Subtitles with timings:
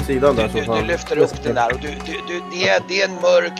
[0.00, 2.40] steg åt sidan där Du, du, du lyfter upp den där och du, du, du,
[2.52, 3.52] det, är, det är en mörk...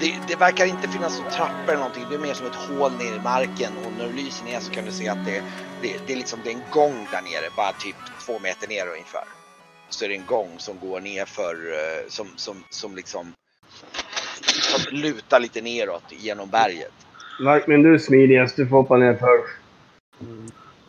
[0.00, 2.04] Det, det verkar inte finnas några trappor eller någonting.
[2.10, 4.72] Det är mer som ett hål ner i marken och när du lyser ner så
[4.72, 5.42] kan du se att det,
[5.82, 8.86] det, det, är, liksom, det är en gång där nere, bara typ två meter ner
[8.88, 9.24] ungefär.
[9.88, 13.32] Så är det en gång som går ner för, eh, som, som, som liksom
[14.50, 16.92] som lutar lite neråt genom berget.
[17.40, 18.56] Varkmin, du är smidigast.
[18.56, 19.58] Du får hoppa ner först.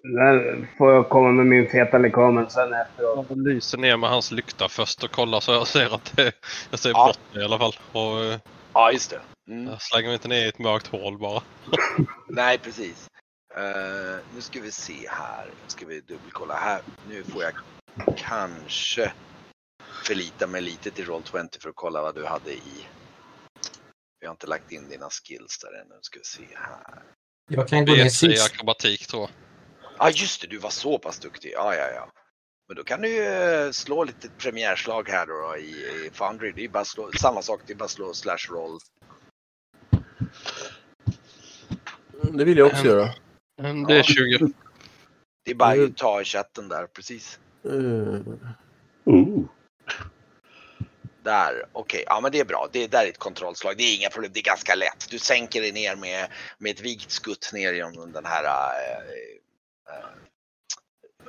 [0.02, 3.26] Sen får jag komma med min feta lekamen sen efteråt.
[3.30, 6.32] Jag lyser ner med hans lykta först och kollar så jag ser att det,
[6.70, 7.06] jag ser Ja.
[7.08, 7.74] botten i alla fall.
[7.92, 8.40] Och eh,
[8.74, 9.20] Ja, just det.
[9.54, 9.68] Mm.
[9.68, 11.42] jag slänger mig inte ner i ett mörkt hål bara.
[12.30, 13.08] Nej, precis.
[13.58, 15.46] Eh, nu ska vi se här.
[15.46, 16.82] Nu ska vi dubbelkolla här.
[17.10, 17.54] Nu får jag
[18.18, 19.12] kanske
[20.04, 22.86] förlita mig lite till Roll20 för att kolla vad du hade i.
[24.20, 25.90] Vi har inte lagt in dina skills där ännu.
[25.96, 27.02] Nu ska vi se här.
[27.50, 28.54] Jag kan gå ner B3 i sist.
[28.54, 29.30] akrobatik tror jag.
[30.00, 30.48] Ja, ah, just det.
[30.48, 31.52] Du var så pass duktig.
[31.54, 32.12] Ja, ja, ja.
[32.68, 36.52] Men då kan du ju eh, slå lite premiärslag här då, då i, i Foundry.
[36.52, 37.62] Det är bara slå, samma sak.
[37.68, 38.80] Det är bara slå slash roll.
[42.32, 42.98] Det vill jag också Mm.
[42.98, 43.10] göra.
[43.62, 44.52] Men Det är 20.
[45.46, 45.86] Det är bara Mm.
[45.86, 47.40] att ta i chatten där, precis.
[47.66, 48.22] Uh,
[49.06, 49.46] Ooh.
[51.24, 52.70] Där, okej, ja men det är bra.
[52.72, 53.78] Det där är ett kontrollslag.
[53.78, 55.08] Det är inga problem, det är ganska lätt.
[55.10, 56.28] Du sänker dig ner med,
[56.58, 59.40] med ett vikt skutt ner genom den här äh,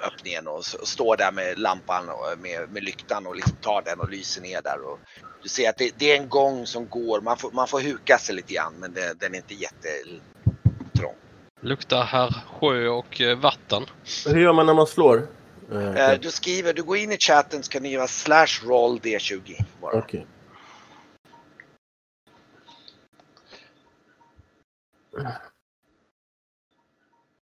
[0.02, 4.00] öppningen och, och står där med lampan och med, med lyktan och liksom tar den
[4.00, 4.80] och lyser ner där.
[4.80, 4.98] Och
[5.42, 8.18] du ser att det, det är en gång som går, man får, man får huka
[8.18, 11.14] sig lite grann men det, den är inte jättetrång.
[11.60, 13.86] Luktar här sjö och eh, vatten.
[14.26, 15.16] hur gör man när man slår?
[15.72, 18.98] Uh, Eh, du skriver, du går in i chatten så kan du göra slash roll
[18.98, 19.98] D20 bara.
[19.98, 20.26] Okej.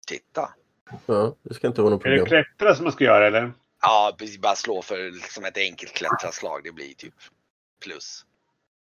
[0.07, 0.51] Titta.
[1.07, 2.45] Ja, det ska inte vara något Är det problem.
[2.45, 3.53] klättra som man ska göra eller?
[3.83, 4.39] Ja, precis.
[4.39, 6.61] Bara slå för liksom ett enkelt klättraslag.
[6.65, 7.15] Det blir typ
[7.85, 8.25] plus.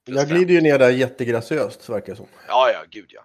[0.06, 0.38] plus Jag fem.
[0.38, 2.28] glider ju ner där jättegraciöst, verkar det som.
[2.48, 3.22] Ja, ja, gud ja.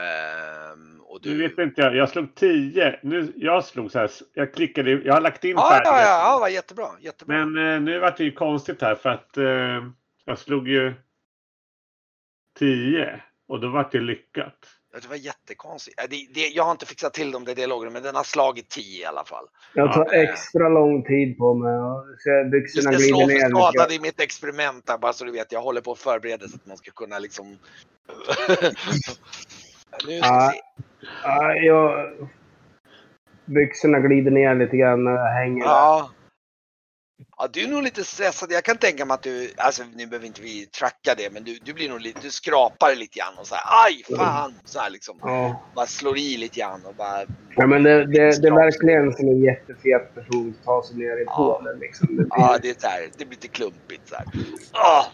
[0.00, 1.30] Ehm, och du...
[1.30, 1.96] Nu vet inte jag.
[1.96, 2.98] Jag slog 10.
[3.02, 4.10] Nu, jag slog så här.
[4.34, 4.90] Jag klickade.
[4.90, 6.08] Jag har lagt in Ja, ja, ja, färdigt.
[6.08, 6.86] ja, vad jättebra.
[7.00, 7.44] jättebra.
[7.46, 9.84] Men eh, nu vart det ju konstigt här för att eh,
[10.24, 10.94] jag slog ju
[12.58, 14.68] 10 och då vart det lyckat.
[14.92, 15.96] Det var jättekonstigt.
[16.10, 19.02] Det, det, jag har inte fixat till de där dialogerna, men den har slagit 10
[19.02, 19.44] i alla fall.
[19.74, 22.04] Jag tar extra lång tid på mig och
[22.50, 23.92] byxorna ska glider slå ner för lite skadad grann.
[23.92, 25.52] i mitt experiment där, bara så du vet.
[25.52, 27.46] Jag håller på att förbereda så att man ska kunna liksom...
[30.06, 30.60] nu ska se.
[31.22, 32.12] Ja, jag...
[33.44, 35.64] Byxorna glider ner lite grann när jag hänger.
[35.64, 36.10] Ja.
[37.38, 38.52] Ja, du är nog lite stressad.
[38.52, 41.58] Jag kan tänka mig att du, alltså nu behöver inte vi tracka det, men du,
[41.64, 44.90] du blir nog lite, du skrapar lite grann och så här, aj fan, så här
[44.90, 45.18] liksom.
[45.22, 45.62] Ja.
[45.74, 47.22] Bara slår i lite grann och bara,
[47.56, 51.24] Ja, men det, det, det är verkligen som en jättefet person tar sig ner i
[51.26, 51.36] Ja.
[51.60, 51.78] pålen.
[51.78, 52.16] Liksom.
[52.16, 54.24] Det ja blir- det är så här, det blir lite klumpigt så här.
[54.72, 55.04] Ah,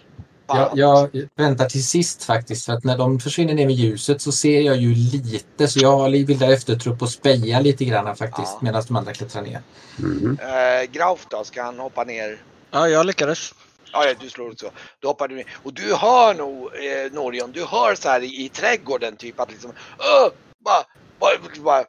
[0.48, 4.32] Jag, jag väntar till sist faktiskt för att när de försvinner ner med ljuset så
[4.32, 8.58] ser jag ju lite så jag bildar eftertrupp och spejar lite grann faktiskt Ja.
[8.62, 9.60] medan de andra klättrar ner.
[9.96, 10.38] Mhm.
[10.42, 12.42] Eh, Grauf då, ska han hoppa ner?
[12.70, 13.54] Ja, jag lyckades.
[13.92, 14.70] Ja, ja, du slår också.
[15.00, 15.46] Då hoppar du ner.
[15.62, 19.50] Och du hör nog, eh, Norion, du hör så här i, i trädgården typ att
[19.50, 20.28] liksom, Åh!
[20.64, 20.84] bara,
[21.18, 21.84] bara, bara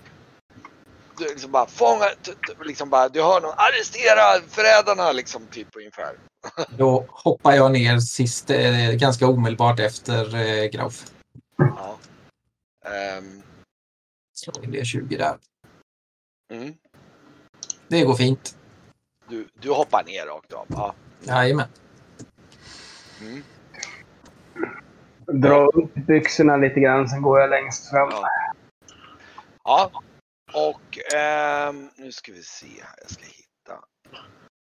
[1.19, 2.05] du liksom bara fånga,
[2.65, 6.15] liksom bara, du hör någon arrestera förrädarna liksom typ ungefär.
[6.77, 11.05] Då hoppar jag ner sist eh, ganska omedelbart efter eh, Grauf.
[11.57, 11.97] Ja.
[12.85, 13.41] Ehm,
[14.33, 15.37] Slår in det 20 där.
[16.53, 16.73] mm.
[17.87, 18.55] Det går fint.
[19.29, 20.65] du, du hoppar ner rakt av.
[20.69, 20.93] Ja.
[21.23, 21.67] Jajamän.
[23.21, 23.43] Mm.
[25.41, 28.09] Dra upp byxorna lite grann, sen går jag längst fram.
[28.11, 28.27] Ja.
[29.63, 29.91] ja.
[30.53, 32.95] Och ehm, nu ska vi se här.
[33.01, 33.85] Jag ska hitta.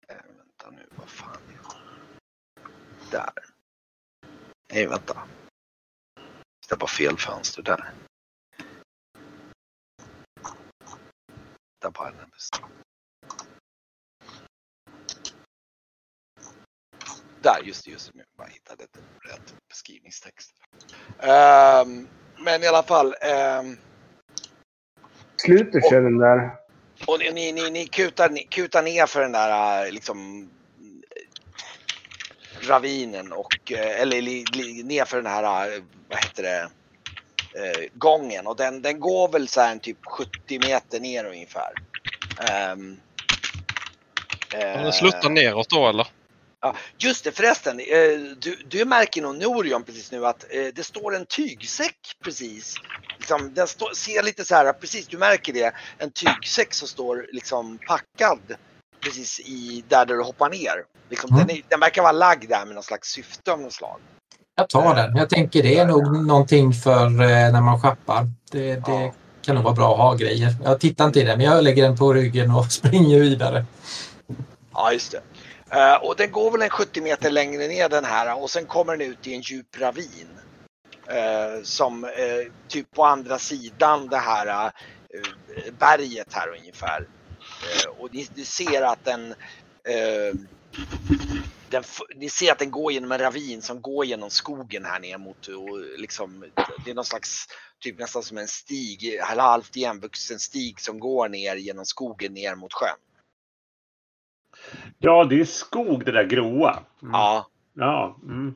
[0.08, 1.72] Eh, vänta nu, vad fan är jag?
[3.10, 3.44] Där.
[4.72, 5.28] Nej, vänta.
[6.68, 7.94] Det var fel fönster där.
[11.78, 12.30] Där den.
[17.42, 18.18] Där, just det, just det.
[18.18, 20.54] Nu bara hittade ett rätt beskrivningstext.
[21.18, 22.08] Um,
[22.44, 23.06] men i alla fall.
[23.60, 23.78] Um,
[25.36, 26.50] Sluter sig den där.
[27.06, 30.48] och ni, ni, ni, ni, kutar, ni kutar ner för den där äh, liksom
[32.68, 36.62] ravinen och äh, eller li, li, ner för den här, äh, vad heter det,
[37.60, 40.30] äh, gången och den, den går väl så här en typ 70
[40.60, 41.72] meter ner ungefär.
[42.72, 43.00] Um,
[44.52, 46.06] den sluttar neråt då eller?
[46.60, 47.80] Ja, just det förresten.
[47.80, 52.76] eh, Du, du märker nog Norion precis nu att eh, det står en tygsäck precis.
[53.30, 55.72] Liksom, den står, ser lite så här, precis du märker det.
[55.98, 58.38] En tygsäck som står liksom packad
[59.04, 60.84] precis i där du hoppar ner.
[61.10, 61.46] Liksom, Mm.
[61.46, 64.00] den, är, den verkar vara lagd där med någon slags syfte av något slag.
[64.56, 65.16] Jag tar den.
[65.16, 68.26] Jag tänker det är nog någonting för eh, när man schappar.
[68.50, 69.14] Det, det Ja.
[69.42, 70.54] kan nog vara bra att ha grejer.
[70.64, 73.64] Jag tittar inte i den, men jag lägger den på ryggen och springer vidare.
[74.74, 75.20] Ja, just det.
[75.80, 78.96] Eh, och den går väl en 70 meter längre ner den här och sen kommer
[78.96, 80.28] den ut i en djup ravin.
[81.08, 87.00] Eh, som eh, typ på andra sidan det här eh, berget här ungefär.
[87.00, 89.30] Eh, och ni, ni ser att den,
[89.84, 90.34] eh,
[91.70, 91.82] den
[92.16, 95.46] ni ser att den går genom en ravin som går genom skogen här ner mot
[95.46, 96.44] och liksom
[96.84, 97.46] det är någon slags
[97.80, 102.72] typ nästan som en stig, halvt igenvuxen stig som går ner genom skogen ner mot
[102.72, 102.96] sjön.
[104.98, 106.82] Ja, det är skog det där gråa.
[107.02, 107.12] Mm.
[107.12, 108.54] Ja, Ja, mm.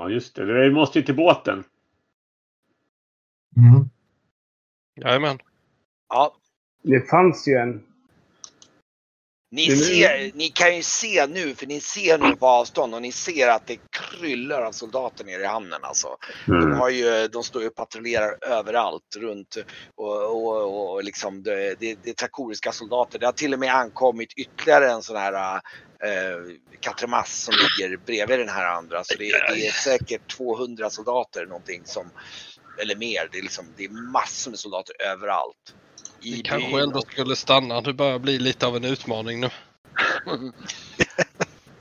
[0.00, 0.44] Ja just det.
[0.44, 1.64] Vi måste ju till båten.
[3.56, 3.88] Mm.
[4.94, 5.38] Jajamän.
[6.08, 6.36] ja.
[6.82, 7.86] Det fanns ju en.
[9.52, 13.12] Ni, ser, ni kan ju se nu, för ni ser nu på avstånd och ni
[13.12, 16.16] ser att det kryllar av soldater nere i hamnen alltså.
[16.46, 19.56] De, har ju, de står ju och patrullerar överallt runt
[19.94, 23.18] och, och, och liksom det, det, det är trakoriska soldater.
[23.18, 25.54] Det har till och med ankommit ytterligare en sån här
[26.04, 26.36] eh,
[26.80, 29.04] katremass som ligger bredvid den här andra.
[29.04, 32.10] Så det, det är säkert 200 soldater någonting som,
[32.82, 33.28] eller mer.
[33.32, 35.74] Det är, liksom, det är massor med soldater överallt.
[36.22, 37.80] I Vi kanske ändå och- skulle stanna.
[37.80, 39.50] Det börjar bli lite av en utmaning nu.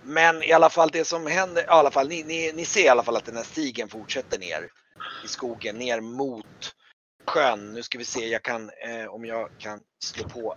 [0.03, 2.89] Men i alla fall det som händer, i alla fall ni, ni, ni ser i
[2.89, 4.69] alla fall att den här stigen fortsätter ner
[5.25, 6.45] i skogen, ner mot
[7.27, 7.73] sjön.
[7.73, 10.55] Nu ska vi se, jag kan, eh, om jag kan slå på.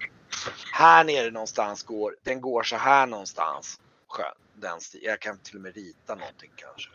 [0.72, 3.76] Här nere någonstans går, den går så här någonstans.
[4.12, 5.10] Sjön, den stigen.
[5.10, 6.90] Jag kan till och med rita någonting kanske.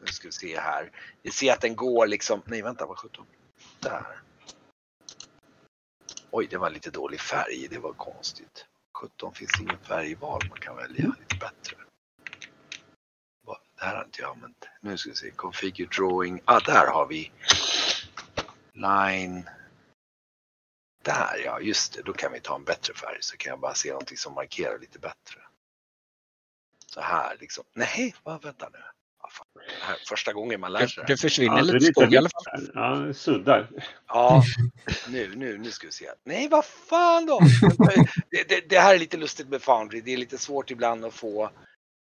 [0.00, 0.90] Nu ska vi se här.
[1.22, 3.26] Vi ser att den går liksom, nej vänta vad sjutton.
[3.82, 4.06] Där.
[6.32, 8.66] Oj, det var lite dålig färg, det var konstigt.
[8.92, 11.76] 17 finns det ingen färgval man kan välja lite bättre.
[13.42, 14.64] Vad- Det här har inte jag använt.
[14.80, 15.30] Nu ska vi se.
[15.30, 16.40] Configure drawing.
[16.44, 17.32] Ah, där har vi.
[18.72, 19.48] Line.
[21.02, 22.02] Där ja, just det.
[22.02, 24.78] Då kan vi ta en bättre färg så kan jag bara se någonting som markerar
[24.78, 25.40] lite bättre.
[26.86, 27.64] Så här liksom.
[27.72, 28.78] Nej, vad vänta nu.
[29.80, 31.16] Här första gången man lär sig Det, det här.
[31.16, 32.44] försvinner Ja, lite skog i alla fall.
[32.74, 33.06] här.
[33.06, 33.70] Ja, suddar.
[34.06, 34.42] Ja,
[35.08, 36.10] nu, nu, nu ska vi se.
[36.24, 37.40] Nej, vad fan då?
[38.30, 40.00] Det, det, det här är lite lustigt med Foundry.
[40.00, 41.50] Det är lite svårt ibland att få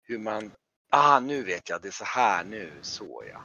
[0.02, 0.52] hur man...
[0.92, 1.82] Ah, nu vet jag.
[1.82, 2.72] Det är så här nu.
[2.82, 3.44] Så ja.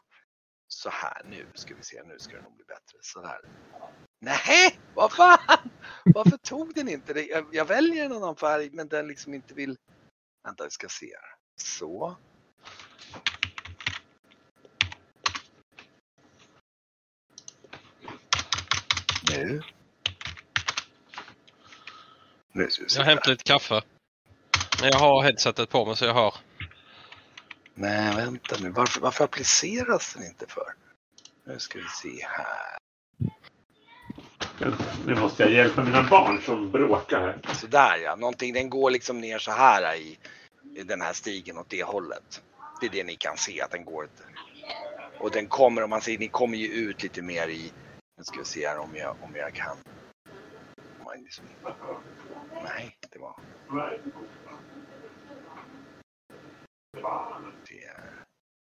[0.68, 2.02] Så här nu ska vi se.
[2.06, 2.98] Nu ska det nog bli bättre.
[3.02, 3.40] Så där.
[4.22, 5.70] Nej, vad fan!
[6.06, 7.26] Varför tog den inte det?
[7.26, 9.78] Jag, jag väljer en annan färg, men den liksom inte vill...
[10.44, 11.36] Vänta, vi ska se här.
[11.62, 12.18] Så.
[19.38, 19.62] Nu.
[22.52, 22.70] Nu.
[22.96, 23.82] Jag hämtar lite kaffe.
[24.82, 26.34] Men jag har headsetet på mig så jag hör.
[27.74, 28.70] Nej, vänta nu.
[28.70, 30.74] Varför, varför appliceras den inte för?
[31.46, 32.78] Nu ska vi se här.
[35.06, 37.54] Nu måste jag hjälpa mina barn som bråkar här.
[37.54, 38.16] Sådär ja.
[38.16, 40.18] Någonting, den går liksom ner så här i,
[40.76, 42.42] i den här stigen åt det hållet.
[42.82, 44.10] Det är det ni kan se att den går.
[45.20, 47.72] Och den kommer, om man säger, ni kommer ju ut lite mer i,
[48.18, 49.78] nu ska vi se här om jag, om jag kan.
[51.00, 51.46] Om man liksom,
[52.64, 53.40] nej, det var,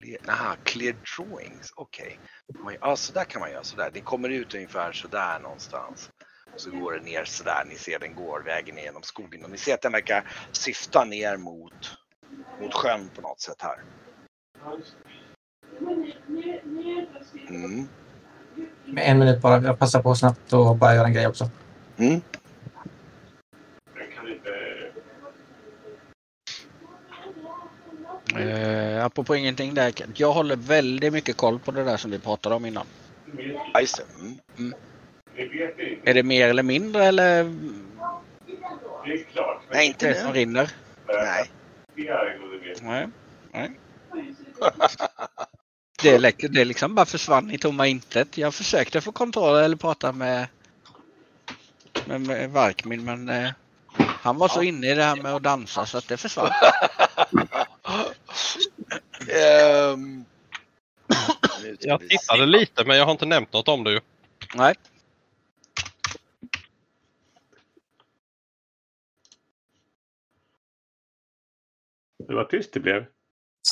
[0.00, 2.21] det är, aha, clear drawings, okej.
[2.59, 2.76] Okay.
[2.81, 3.90] Ja, så där kan man göra, sådär.
[3.95, 6.11] Det kommer ut ungefär sådär någonstans.
[6.55, 9.59] Och så går det ner sådär, ni ser den går vägen genom skogen och ni
[9.59, 11.99] ser att den verkar syfta ner mot,
[12.61, 13.83] mot sjön på något sätt här.
[17.49, 17.88] Mm.
[18.85, 19.62] Med en minut bara.
[19.62, 21.50] Jag passar på snabbt och bara göra en grej också.
[21.97, 22.21] Mm.
[28.37, 29.93] Eh, apropå ingenting där.
[30.15, 32.87] Jag håller väldigt mycket koll på det där som vi pratade om innan.
[33.73, 34.05] Ja, just det.
[34.59, 34.75] Mm.
[35.37, 36.11] Inte.
[36.11, 37.45] Är det mer eller mindre eller
[39.05, 39.62] Det är klart.
[39.71, 40.71] Nej, inte det som rinner?
[41.07, 41.50] Nej.
[42.83, 43.09] Nej.
[43.53, 43.71] Nej.
[46.02, 48.38] Det det liksom bara försvann i tomma intet.
[48.38, 50.47] Jag försökte få kontroll eller prata med,
[52.07, 53.50] med, med Varkmin men eh,
[53.99, 56.52] han var så inne i det här med att dansa så att det försvann.
[61.78, 64.00] Ska Jag tittade lite men jag har inte nämnt något om det ju.
[64.55, 64.75] Nej.
[72.28, 73.07] Det var tyst det blev.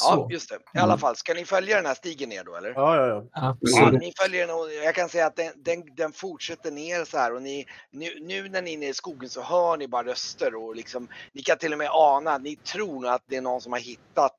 [0.02, 0.54] Ja, just det.
[0.54, 0.98] I alla Mm.
[0.98, 2.68] fall, ska ni följa den här stigen ner då eller?
[2.68, 3.24] Ja, ja, ja.
[3.34, 4.00] Ja, Absolut.
[4.00, 7.34] ni följer den och jag kan säga att den, den, den fortsätter ner så här
[7.34, 10.54] och ni, nu, nu när ni är inne i skogen så hör ni bara röster
[10.54, 13.60] och liksom, ni kan till och med ana, ni tror nog att det är någon
[13.60, 14.36] som har hittat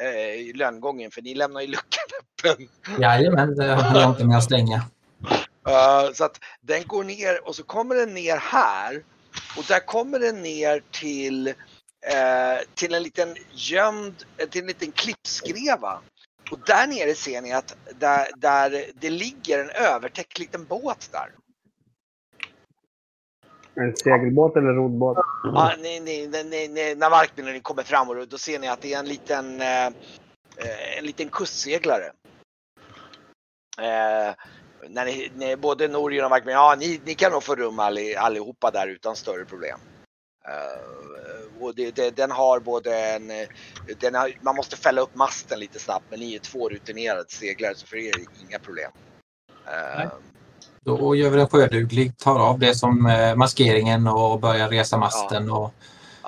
[0.00, 2.68] eh, lönngången för ni lämnar ju luckan öppen.
[3.02, 4.76] Jajamän, det har jag inte med att stänga.
[5.68, 9.02] Eh, så att den går ner och så kommer den ner här
[9.58, 11.54] och där kommer den ner till,
[12.08, 16.00] eh, till en liten gömd, eh, till en liten klippskreva.
[16.50, 21.30] Och där nere ser ni att där, där det ligger en övertäckt liten båt där.
[23.74, 25.18] En segelbåt eller roddbåt?
[25.44, 28.94] Ja, ni, ni, ni, ni, när Varkbilen kommer fram och då ser ni att det
[28.94, 32.04] är en liten, eh, eh, en liten kustseglare.
[33.78, 34.34] Eh,
[34.88, 38.16] när ni, ni, både Norgen och Varkbilen, ja ni, ni kan nog få rum alli,
[38.16, 39.78] allihopa där utan större problem.
[40.48, 41.07] Eh,
[41.60, 43.48] och det, det, den har både en, eh,
[44.00, 47.74] den har, man måste fälla upp masten lite snabbt men ni är två rutinerade seglare
[47.74, 48.90] så för er är det inga problem.
[49.66, 50.08] Nej.
[50.84, 55.50] Då gör vi den sjöduglig, tar av det som eh, maskeringen och börjar resa masten.
[55.50, 55.74] Och,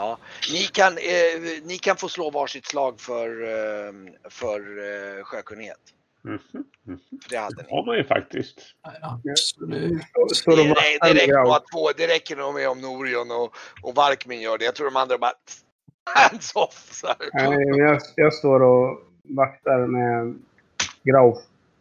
[0.00, 0.18] Ja,
[0.52, 3.92] ni kan, eh, ni kan få slå varsitt slag för, eh,
[4.30, 5.80] för eh, sjökunnighet.
[6.24, 6.38] Mhm.
[7.22, 7.68] För det hade Det ni.
[7.70, 8.58] har man ju faktiskt.
[8.82, 10.02] ja, absolut.
[10.34, 13.54] Står Det, de det, det, räcker att två, det räcker nog med om Norion och,
[13.82, 14.64] och Varkmin gör det.
[14.64, 15.32] Jag tror de andra bara
[16.14, 16.88] hands off.
[16.92, 17.06] Så.
[17.32, 20.38] Nej, men jag, jag står och vaktar med
[21.02, 21.38] Grauf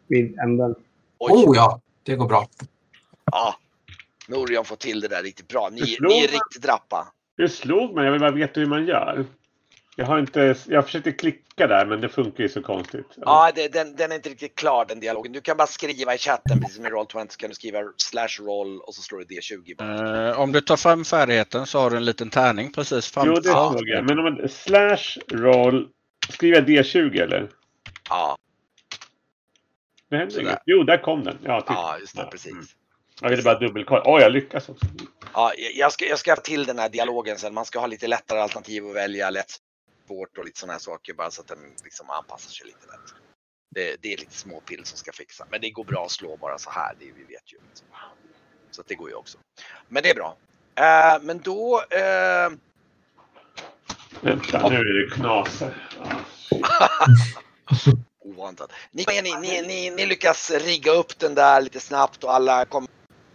[0.07, 0.75] vid änden.
[1.19, 2.47] Oj, Oh ja, det går bra.
[3.31, 3.55] ja.
[4.27, 5.69] Norion får till det där riktigt bra.
[5.71, 7.07] Ni, ni är riktigt rappa.
[7.37, 9.25] Det slog mig, jag vill bara veta hur man gör.
[9.99, 13.05] Jag har inte, jag försökte klicka där men det funkar ju så konstigt.
[13.15, 15.31] Ja, det, den, den är inte riktigt klar den dialogen.
[15.31, 18.27] Du kan bara skriva i chatten, precis som i Roll20 så kan du skriva slash
[18.45, 19.75] roll och så slår du D20.
[19.77, 20.29] bara.
[20.29, 23.49] Eh, om du tar fram färdigheten så har du en liten tärning precis Jo, det
[23.49, 23.77] framför.
[23.77, 24.05] såg jag.
[24.05, 25.87] Men om man slash roll,
[26.29, 27.49] skriver jag D20 eller?
[28.09, 28.37] Ja,
[30.09, 30.59] Det händer inget.
[30.65, 31.37] Jo, där kom den.
[31.43, 32.51] Ja, ja, just det, precis.
[32.51, 32.65] Mm.
[33.21, 34.01] Jag ville bara dubbelkolla.
[34.05, 34.85] Oj, jag lyckas också.
[35.33, 37.53] Ja, jag ska, jag ska till den här dialogen sen.
[37.53, 39.51] Man ska ha lite lättare alternativ att välja, lätt
[40.09, 43.13] svårt och lite sådana här saker bara så att den liksom anpassar sig lite lätt.
[43.75, 46.37] Det, det är lite små pill som ska fixa, men det går bra att slå
[46.37, 46.95] bara så här.
[46.99, 47.57] Det, vi vet ju.
[47.69, 47.87] Liksom.
[48.71, 49.37] Så det går ju också.
[49.87, 50.37] Men det är bra.
[50.75, 51.83] Eh, men då.
[51.89, 52.49] Eh,
[54.21, 55.87] Vänta, nu är det knaser.
[58.21, 58.71] oväntat.
[58.91, 62.89] Ni, ni, ni, ni, ni lyckas rigga upp den där lite snabbt och alla kommer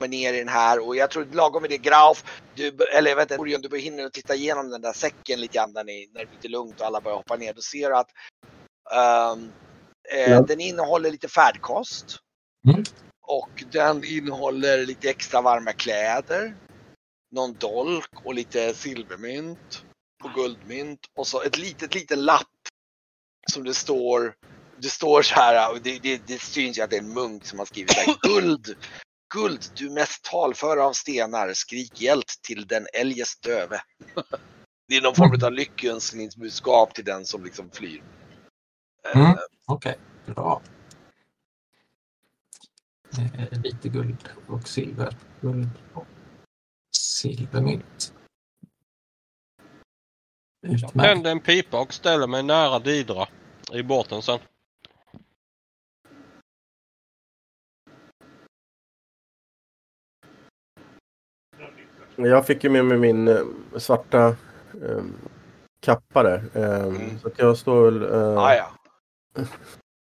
[0.08, 3.61] ner i den här och jag tror lagom med det Grauf, du, eller vänta, Orion,
[3.61, 6.49] du hinner titta igenom den där säcken lite grann när, ni, när det blir lite
[6.49, 7.52] lugnt och alla börjar hoppa ner.
[7.54, 8.11] Då ser du att
[8.92, 9.52] ehm,
[10.12, 10.40] eh, Ja.
[10.40, 12.18] den innehåller lite färdkost.
[12.68, 12.84] Mm.
[13.26, 16.56] Och den innehåller lite extra varma kläder.
[17.30, 19.84] Någon dolk och lite silvermynt
[20.25, 22.49] och guldmynt och så ett litet, liten lapp
[23.52, 24.34] som det står
[24.78, 27.46] det står så här, och det, det, det syns ju att det är en munk
[27.46, 28.76] som har skrivit här, guld,
[29.35, 33.81] guld, du mest talföra av stenar, skrik hjält till den eljest döve.
[34.88, 38.03] Det är någon form av lyckönskningsbudskap till den som liksom flyr.
[39.14, 39.26] Mm.
[39.26, 39.35] Eh,
[39.67, 40.62] Okej, bra.
[43.19, 45.17] Eh, lite guld och silver.
[45.41, 46.07] Guld och
[46.97, 48.14] silvermynt.
[50.61, 50.95] Jag Utmärkt.
[50.95, 53.29] tänder en pipa och ställer mig nära Didra
[53.73, 54.38] i båten sen.
[62.16, 63.37] Jag fick ju med mig min eh,
[63.76, 64.26] svarta
[64.83, 65.02] eh,
[65.80, 66.44] kappa där.
[66.54, 67.18] Eh, Mm.
[67.18, 68.02] Så att jag står väl...
[68.14, 68.71] Eh, Ah, ja.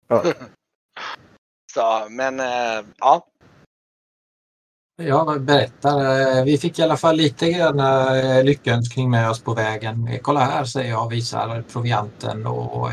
[0.08, 0.22] Ja.
[1.74, 3.26] Så, men eh, ja.
[5.02, 6.20] Jag berättar.
[6.38, 10.18] eh, Vi fick i alla fall lite grann eh, lyckönskning med oss på vägen.
[10.22, 12.90] Kolla här, säger jag och visar provianten och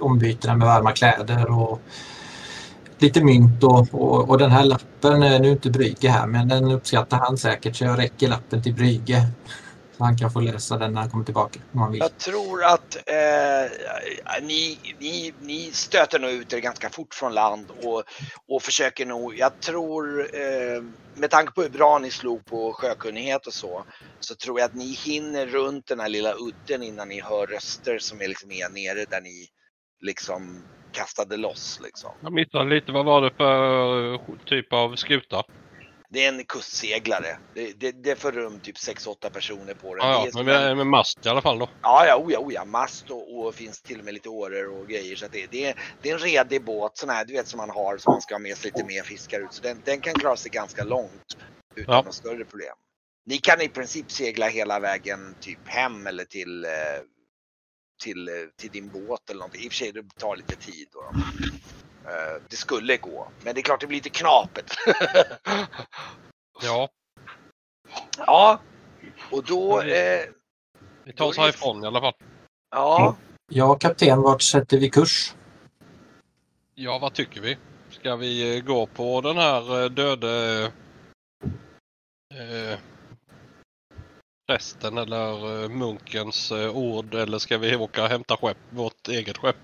[0.00, 1.80] ombytena med varma kläder och
[2.98, 6.70] lite mynt och, och, och den här lappen, nu är inte Brygge här, men den
[6.70, 9.26] uppskattar han säkert så jag räcker lappen till Brygge.
[9.96, 12.00] Så han kan få läsa den när han kommer tillbaka om han vill.
[12.00, 17.66] Jag tror att eh, ni, ni, ni stöter nog ut er ganska fort från land
[17.82, 18.02] och,
[18.48, 20.82] och försöker nog, jag tror eh,
[21.14, 23.84] med tanke på hur bra ni slog på sjökunnighet och så,
[24.20, 27.98] så tror jag att ni hinner runt den här lilla udden innan ni hör röster
[27.98, 29.48] som är liksom är nere där ni
[30.00, 30.62] liksom
[30.98, 32.10] kastade loss liksom.
[32.22, 32.92] Jag missade lite.
[32.92, 35.42] Vad var det för eh, typ av skuta?
[36.10, 37.38] Det är en kustseglare.
[37.54, 40.06] Det, det, det får rum typ 6-8 personer på den.
[40.06, 41.68] Ja, ja, men med, mast i alla fall då.
[41.82, 42.64] Ja, ja, oja, oja.
[42.64, 45.16] Mast och, och finns till och med lite åror och grejer.
[45.16, 47.70] Så det, det, är, det är en redig båt, sån här du vet som man
[47.70, 49.52] har som man ska ha med sig lite mer fiskar ut.
[49.52, 51.36] Så den, den kan klara sig ganska långt
[51.76, 52.00] utan Ja.
[52.00, 52.74] några större problem.
[53.26, 56.70] Ni kan i princip segla hela vägen typ hem eller till, eh,
[57.98, 59.62] till, eh, till din båt eller någonting.
[59.62, 60.88] I och för sig det tar lite tid.
[60.92, 61.00] Då.
[62.10, 64.76] Eh, det skulle gå, men det är klart det blir lite knapert.
[66.62, 66.88] Ja,
[68.26, 68.60] ja,
[69.30, 69.80] och då...
[69.80, 70.24] Eh,
[71.04, 72.14] vi tar oss härifrån i alla fall.
[72.70, 73.16] ja,
[73.50, 75.34] Ja, kapten, vart sätter vi kurs?
[76.74, 77.58] Ja, vad tycker vi?
[77.90, 80.64] Ska vi eh, gå på den här döde
[82.34, 82.78] eh,
[84.48, 89.36] prästen eller eh, munkens eh, ord eller ska vi åka och hämta skepp, vårt eget
[89.36, 89.56] skepp?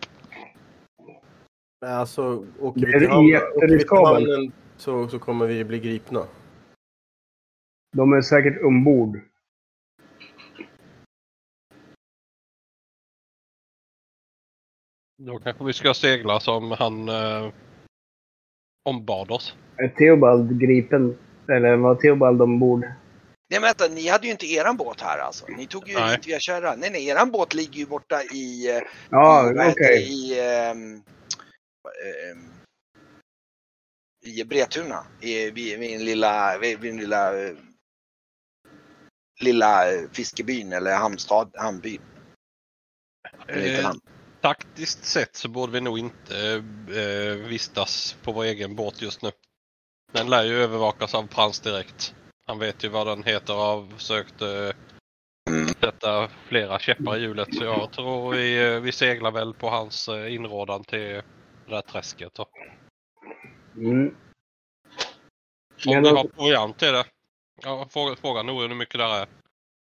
[1.83, 5.79] Nej, Alltså, åker vi till hamnen, åker vi till hamnen så, så kommer vi bli
[5.79, 6.27] gripna.
[7.97, 9.21] De är säkert ombord.
[15.19, 17.53] Då kanske vi ska segla som han eh,
[18.89, 19.57] ombad oss.
[19.77, 21.19] Är Theobald gripen?
[21.49, 22.85] Eller var Theobald ombord?
[23.55, 25.47] Nej men vänta, ni hade ju inte eran båt här alltså.
[25.47, 26.17] Ni tog ju Nej.
[26.17, 26.77] hit via kärra.
[26.77, 30.03] Nej nej, eran båt ligger ju borta i, eh, Ja, okej.
[30.03, 31.03] i, ehm,
[32.31, 32.53] ehm,
[34.25, 35.07] i Bretuna.
[35.21, 37.33] I, vid, vid den lilla, vid, vid den lilla,
[39.41, 42.03] lilla fiskebyn eller hamnstad, hamnbyn.
[43.49, 43.93] Eh,
[44.41, 49.31] taktiskt sett så borde vi nog inte eh, vistas på vår egen båt just nu.
[50.13, 52.15] Den lär ju övervakas av Prans direkt.
[52.47, 54.71] Han vet ju vad den heter och har försökt eh,
[55.81, 57.55] sätta flera käppar i hjulet.
[57.55, 61.23] Så jag tror vi, eh, vi seglar väl på hans eh, inrådan till det
[61.69, 62.33] där träsket.
[62.35, 62.47] Då.
[63.77, 64.15] Mm.
[65.87, 67.05] Om då- har proviant till det.
[67.63, 69.27] Ja, fråga, fråga nog hur mycket det är.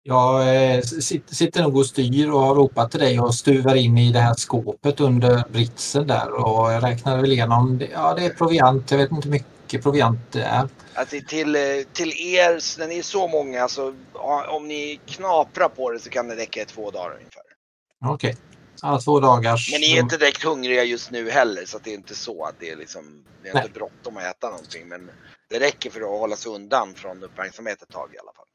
[0.03, 3.97] Jag eh, sit- sitter nog och styr och har ropat till dig och stuvar in
[3.97, 7.81] i det här skåpet under britsen där och jag räknar väl igenom.
[7.91, 8.91] Ja, det är proviant.
[8.91, 9.31] Jag vet inte hur
[9.69, 10.69] mycket proviant det är.
[10.93, 11.61] Att det till, eh,
[11.93, 13.93] till er, när ni är så många, så
[14.49, 17.43] om ni knaprar på det så kan det räcka i två dagar ungefär.
[18.05, 18.37] Okej.
[18.81, 19.71] Ja, två dagars.
[19.71, 22.45] Men ni är inte direkt hungriga just nu heller så att det är inte så
[22.45, 23.63] att det är liksom, det är Nej.
[23.63, 25.11] inte bråttom att äta någonting men
[25.49, 28.45] det räcker för att hålla sig undan från uppmärksamhet ett tag i alla fall.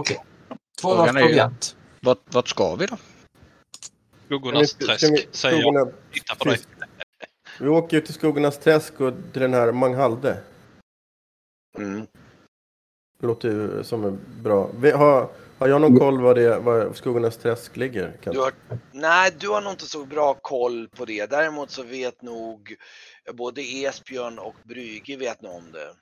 [0.00, 0.16] Okej.
[0.80, 1.76] Två Frågan dagars proviant.
[2.00, 2.96] Vart, vart ska vi då?
[4.26, 5.92] Skuggornas träsk säger jag.
[6.12, 6.58] Titta på dig.
[7.60, 10.38] Vi åker ju till Skuggornas träsk och till den här Manghalde.
[11.78, 12.06] Mm.
[13.22, 14.70] Låter ju som en bra...
[14.78, 18.12] Vi- Har, har jag någon koll var, det, var Skuggornas träsk ligger?
[18.22, 18.34] Kan?
[18.34, 18.52] Du har,
[18.92, 21.30] nej, du har nog inte så bra koll på det.
[21.30, 22.76] Däremot så vet nog
[23.32, 25.94] både Esbjörn och Brüge vet nog om det.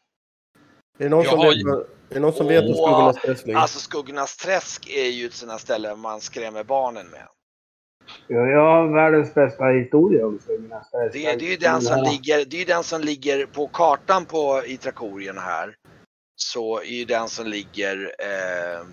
[0.98, 3.46] Är det någon som har vet, är det någon som vet var Åh, Skuggornas träsk
[3.46, 3.60] ligger?
[3.60, 7.28] Alltså Skuggornas träsk är ju ett sådant ställe man skrämmer barnen med.
[8.26, 12.44] Ja, jag har världens bästa historia om Sugarnas Det, det är ju den som ligger,
[12.44, 15.76] det är den som ligger på kartan på, i Trakorien här.
[16.36, 18.86] Så är ju den som ligger eh,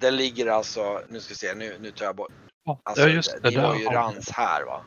[0.00, 2.32] Den ligger alltså, nu ska vi se, nu, nu tar jag bort.
[2.82, 3.56] Alltså, ja, just det.
[3.56, 3.86] har Där ju.
[3.86, 4.84] Rans här va.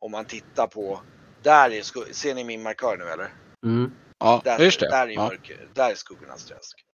[0.00, 1.00] Om man tittar på,
[1.42, 3.28] där är, ser ni min markör nu eller?
[3.66, 3.92] Mm.
[4.18, 4.88] Ja, Där, just det.
[4.90, 5.32] där är, Ja.
[5.74, 6.84] där är Skuggornas träsk.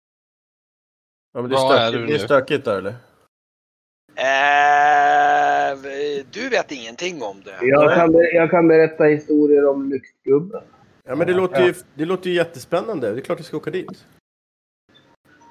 [1.32, 2.94] Ja, men det, är Var är stökigt, du det är stökigt där eller?
[4.16, 5.78] Eh,
[6.30, 7.66] du vet ingenting om det?
[7.66, 10.62] Jag kan, jag kan berätta historier om Lyktgubben.
[11.04, 13.12] Ja, men det låter, ju, det låter ju jättespännande.
[13.12, 14.06] Det är klart vi ska åka dit.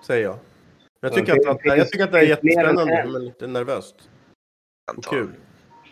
[0.05, 0.37] Säger jag.
[1.01, 3.11] Jag tycker, att, det att, jag tycker att det är jättespännande, en.
[3.11, 4.09] men lite nervöst.
[4.97, 5.29] Och kul.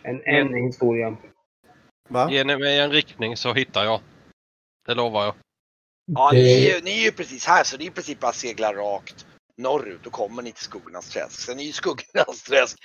[0.03, 1.17] En, en historia.
[2.09, 2.31] Va?
[2.31, 3.99] Ge mig en riktning så hittar jag.
[4.87, 5.33] Det lovar jag.
[6.05, 8.35] Ja, ni, är ni är ju precis här så det är i princip bara att
[8.35, 9.25] segla rakt
[9.57, 9.99] norrut.
[10.03, 11.39] Då kommer ni till Skuggornas träsk.
[11.39, 12.77] Sen är ju Skuggornas träsk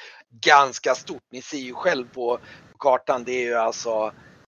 [0.43, 1.23] ganska stort.
[1.33, 2.39] Ni ser ju själv på,
[2.79, 3.25] kartan.
[3.25, 4.13] Det är ju alltså,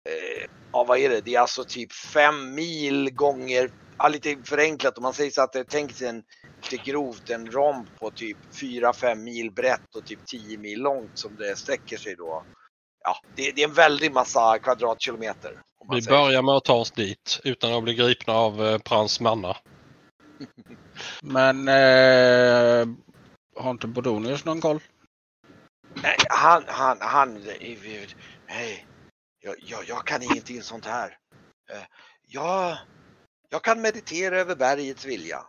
[0.10, 1.22] eh, ja vad är det?
[1.22, 5.54] Det är alltså typ fem mil gånger, ja, lite förenklat om man säger så att
[5.54, 6.24] det tänk sig en,
[6.72, 11.36] lite grovt en romb på typ 4-5 mil brett och typ 10 mil långt som
[11.36, 12.44] det sträcker sig då.
[13.04, 15.62] Ja, det, det är en väldig massa kvadratkilometer.
[15.92, 16.18] Vi säger.
[16.18, 19.58] börjar med att ta oss dit utan att bli gripna av eh, Prans mannar.
[21.22, 22.88] Men eh,
[23.56, 24.80] har inte Bodonius någon koll?
[26.04, 27.34] Nej, han, han, han,
[28.48, 28.86] nej,
[29.42, 31.18] jag, jag, jag kan ingenting sånt här.
[31.72, 31.84] Eh,
[32.30, 32.78] Jag,
[33.50, 35.40] jag kan meditera över bergets vilja.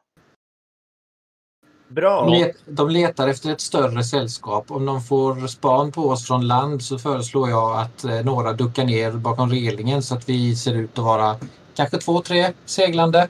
[1.88, 2.28] De, Bra!
[2.28, 4.70] let, de letar efter ett större sällskap.
[4.70, 8.84] Om de får span på oss från land så föreslår jag att eh, några duckar
[8.84, 11.37] ner bakom relingen så att vi ser ut att vara
[11.74, 13.28] kanske två, tre seglande.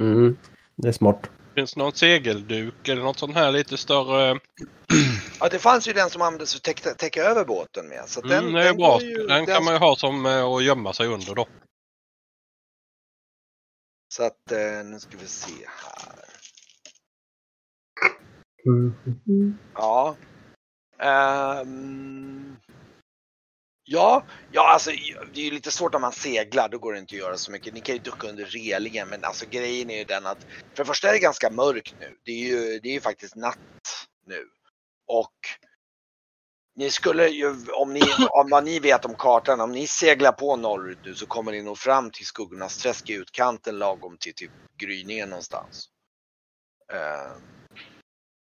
[0.00, 0.36] Mm.
[0.76, 1.30] Det är smart.
[1.54, 4.40] Finns det någon segelduk eller något sånt här lite större?
[5.40, 8.04] Ja, det fanns ju den som användes för att täcka, täcka över båten med.
[8.08, 8.92] Så att den, Mm, det är bra.
[8.92, 11.46] går ju- Den kan man ju ha som eh, att gömma sig under då.
[14.14, 16.24] Så att eh, nu ska vi se här.
[18.66, 19.58] Mm.
[19.74, 20.16] Ja.
[20.98, 22.56] Ehm,
[23.92, 24.90] ja, ja, alltså
[25.32, 27.52] det är ju lite svårt om man seglar, då går det inte att göra så
[27.52, 27.74] mycket.
[27.74, 30.84] Ni kan ju ducka under relingen, men alltså grejen är ju den att för det
[30.84, 32.16] första är det ganska mörkt nu.
[32.24, 33.58] Det är ju, det är ju faktiskt natt
[34.26, 34.48] nu.
[35.06, 35.34] Och
[36.76, 38.00] ni skulle ju, om ni,
[38.30, 41.62] om vad ni vet om kartan, om ni seglar på norrut nu så kommer ni
[41.62, 45.88] nog fram till Skuggornas träsk i utkanten lagom till typ gryningen någonstans.
[46.92, 47.42] Ehm,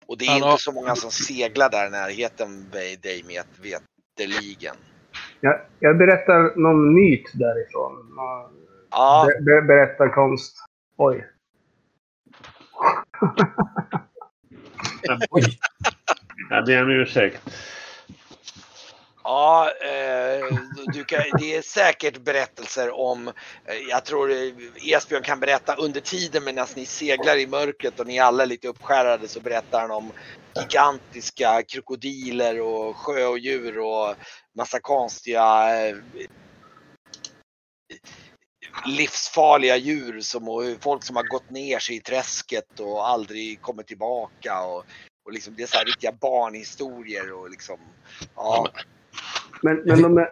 [0.06, 2.70] och det är Han inte har- så många som seglar där i närheten
[3.02, 4.76] dig med veterligen.
[5.46, 8.10] Jag, jag berättar någon myt därifrån.
[8.92, 10.58] Ja, Be, be, berättarkonst.
[10.98, 11.26] Oj.
[15.30, 15.44] Oj,
[16.50, 17.42] Jag ber om ursäkt.
[19.24, 20.58] ja eh,
[20.94, 24.54] du kan, det är säkert berättelser om, eh, jag tror eh,
[24.94, 28.68] Esbjörn kan berätta under tiden medan ni seglar i mörkret och ni alla är lite
[28.68, 30.12] uppskärrade så berättar han om
[30.56, 34.16] gigantiska krokodiler och sjöodjur och
[34.58, 35.96] massa konstiga eh,
[38.86, 43.88] livsfarliga djur som och folk som har gått ner sig i träsket och aldrig kommit
[43.88, 44.86] tillbaka och,
[45.26, 47.80] och liksom det är så här riktiga barnhistorier och liksom
[48.36, 48.68] ja.
[49.66, 50.30] Men, men de är,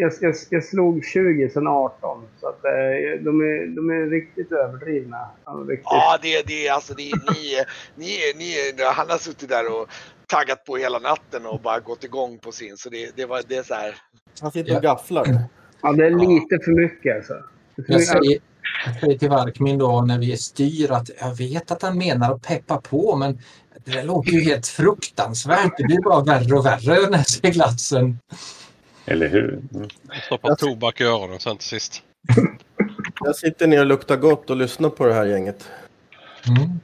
[0.00, 2.24] jag, jag, jag slog 20 sen 18.
[2.40, 5.28] Så att, eh, de, är, de är riktigt överdrivna.
[5.44, 5.84] Ja, Riktigt.
[5.84, 7.64] Ja, det, det är alltså, det ni,
[7.94, 9.88] ni, ni, han har suttit där och
[10.26, 12.76] taggat på hela natten och bara gått igång på sin.
[12.76, 13.94] Så det, det var, det är så här.
[14.40, 15.26] Han sitter och gafflar.
[15.82, 17.34] Ja, det är lite för mycket alltså.
[17.86, 18.38] För jag säger,
[18.86, 22.42] jag säger till Varkmin då när vi styr att jag vet att han menar att
[22.42, 23.38] peppa på men
[23.84, 25.76] det där låter ju helt fruktansvärt.
[25.76, 28.18] Det blir bara värre och värre den här seglatsen.
[29.10, 29.60] Eller hur?
[29.74, 29.88] Mm.
[30.26, 32.02] Stoppa tobak i öronen sen till sist.
[33.20, 35.70] Jag sitter ner och luktar gott och lyssnar på det här gänget.
[36.48, 36.80] Mm.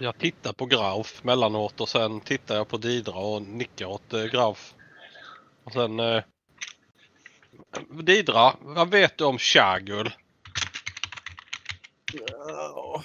[0.00, 4.24] Jag tittar på Grauf mellanåt och sen tittar jag på Didra och nickar åt eh,
[4.24, 4.74] Grauf.
[5.64, 6.00] Och sen...
[6.00, 6.22] Eh,
[8.02, 10.12] Didra, vad vet du om Shagul?
[12.12, 13.02] Ja.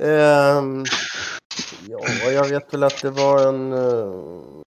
[0.00, 0.84] Ehm,
[1.88, 3.72] ja, jag vet väl att det var en...
[3.72, 4.62] Uh,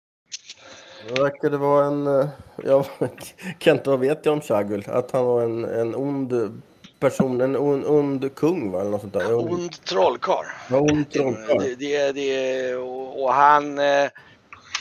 [1.07, 2.07] det verkade vara en...
[2.07, 2.27] Uh,
[2.63, 2.85] ja,
[3.59, 4.83] Kent, vad vet jag om Shagul?
[4.87, 6.61] Att han var en, en ond
[6.99, 8.81] person, en ond, ond kung va?
[8.81, 9.35] Eller något sånt där.
[9.35, 10.45] Ond, Ond trollkarl.
[10.69, 11.57] ja, ond Det, trollkarl.
[11.59, 13.79] det, det, det, och, och han...
[13.79, 14.03] Eh,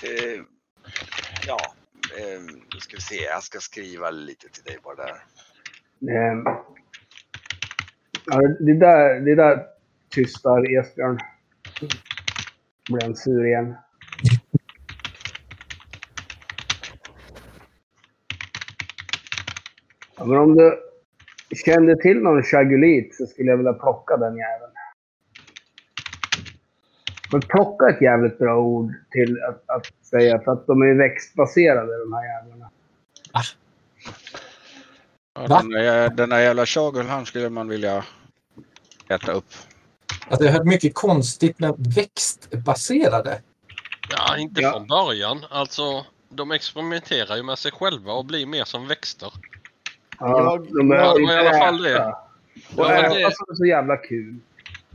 [0.03, 0.41] eh,
[1.47, 1.59] ja,
[2.19, 2.41] eh,
[2.75, 3.23] nu ska vi se.
[3.23, 5.25] Jag ska skriva lite till dig bara där.
[6.15, 6.45] Ehm,
[8.27, 9.67] ja, det där, det där
[10.15, 11.19] tystar Esbjörn.
[12.91, 13.75] Blir han sur igen.
[20.25, 20.79] Men om du
[21.65, 24.73] kände till någon chagulit så skulle jag vilja plocka den jäveln.
[27.33, 31.99] Men plocka ett jävligt bra ord till att, att säga för att de är växtbaserade
[31.99, 32.71] de här jävlarna.
[33.33, 33.43] Ja,
[35.49, 35.59] Va?
[35.63, 38.05] den, där, den där jävla Shagul, han skulle man vilja
[39.09, 39.45] äta upp.
[40.29, 43.41] Att jag har hört mycket konstigt med växtbaserade.
[44.11, 44.73] Ja, inte Ja.
[44.73, 45.45] från början.
[45.51, 49.33] Alltså, de experimenterar ju med sig själva och blir mer som växter.
[50.21, 51.99] Jag- de Ja, inte var i alla fall det.
[52.05, 52.15] Och
[52.77, 54.37] Ja, men äta det- är så jävla kul.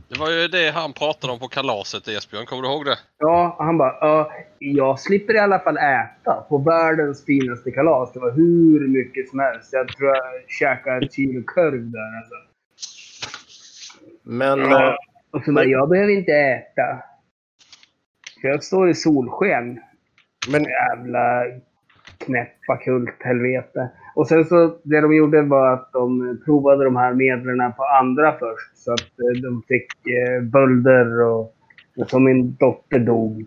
[0.08, 2.98] Det var ju det han pratade om på kalaset Esbjörn, kommer du ihåg det?
[3.18, 8.12] Ja, han bara, ja, jag slipper i alla fall äta på världens finaste kalas.
[8.12, 9.72] Det var hur mycket som helst.
[9.72, 12.16] Jag tror jag käkade ett kilo korv där.
[12.16, 12.34] Alltså.
[14.22, 14.58] Men...
[14.60, 14.88] Ja.
[14.90, 14.94] eh,
[15.30, 17.02] Och så bara, jag behöver inte äta.
[18.40, 19.80] För jag står i solsken.
[20.48, 21.44] Men Jävla
[22.18, 23.88] knäppa kulthelvete.
[24.16, 28.32] Och sen så, det de gjorde var att de provade de här medlen på andra
[28.32, 28.78] först.
[28.84, 31.54] Så att eh, de fick eh, bölder och,
[31.96, 33.46] och så min dotter dog.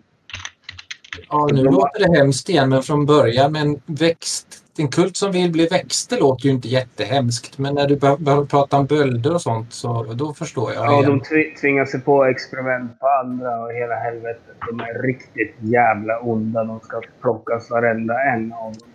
[1.28, 4.46] Ja, nu låter det hemskt igen, men från början med en växt.
[4.78, 8.44] En kult som vill bli växter låter ju inte jättehemskt, men när du bör- börjar
[8.44, 10.84] prata om bölder och sånt så då förstår jag.
[10.86, 11.10] Ja, igen.
[11.10, 14.54] de tvi- tvingar sig på experiment på andra och hela helvetet.
[14.70, 16.64] De är riktigt jävla onda.
[16.64, 18.89] De ska plockas varenda en av dem.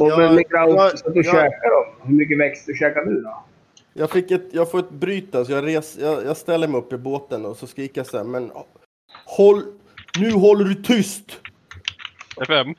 [0.00, 1.32] Och Ja, med Graus, ja, så du ja.
[1.32, 1.94] käkar dem.
[2.08, 3.44] Hur mycket växter käkar du då?
[3.92, 6.78] jag, fick ett, jag får ett bryt där, så jag, res, jag, jag ställer mig
[6.80, 8.52] upp i båten och så skriker jag så här, men
[9.26, 9.62] håll...
[10.18, 11.24] Nu håller du tyst!
[12.48, 12.74] Vem?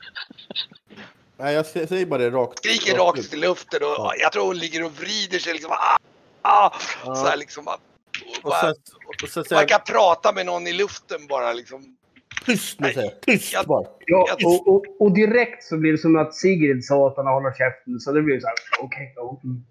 [1.36, 2.58] Nej, jag sä- säger bara det rakt.
[2.58, 2.98] Skriker ut.
[2.98, 4.12] rakt i luften och Ja.
[4.18, 5.70] jag tror hon ligger och vrider sig liksom.
[5.72, 5.96] Ah,
[6.42, 6.72] ah,
[7.04, 7.14] Ja.
[7.14, 7.68] Så här liksom.
[7.68, 8.74] ah, och Och bara- sen,
[9.22, 11.96] och sen Man jag, kan prata med någon i luften bara liksom.
[12.44, 13.10] Tyst nu säger.
[13.26, 13.86] Tyst Jag- bara.
[14.06, 17.52] Ja, och, och, och direkt så blir det som att Sigrid sa att han håller
[17.52, 18.00] käften.
[18.00, 19.12] Så det blir så här, okej.
[19.16, 19.62] ja, mm.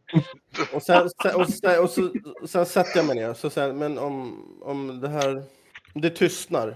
[0.73, 2.12] Och sen, sen, och sen, och så,
[2.47, 3.34] sen sätter jag mig ner.
[3.34, 5.43] Så säger jag, men om, om det här...
[5.93, 6.75] det tystnar.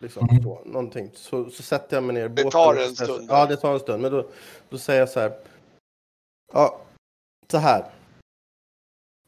[0.00, 0.42] Liksom, Mm.
[0.42, 1.10] så, någonting.
[1.14, 3.26] Så, så sätter jag mig ner Det tar en stund.
[3.30, 4.02] Ja, det tar en stund.
[4.02, 4.28] Men då,
[4.68, 5.32] då säger jag så här.
[6.52, 6.80] Ja,
[7.50, 7.84] så här.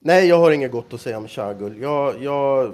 [0.01, 1.83] Nej, jag har inget gott att säga om Chagul.
[1.83, 2.73] Jag, jag...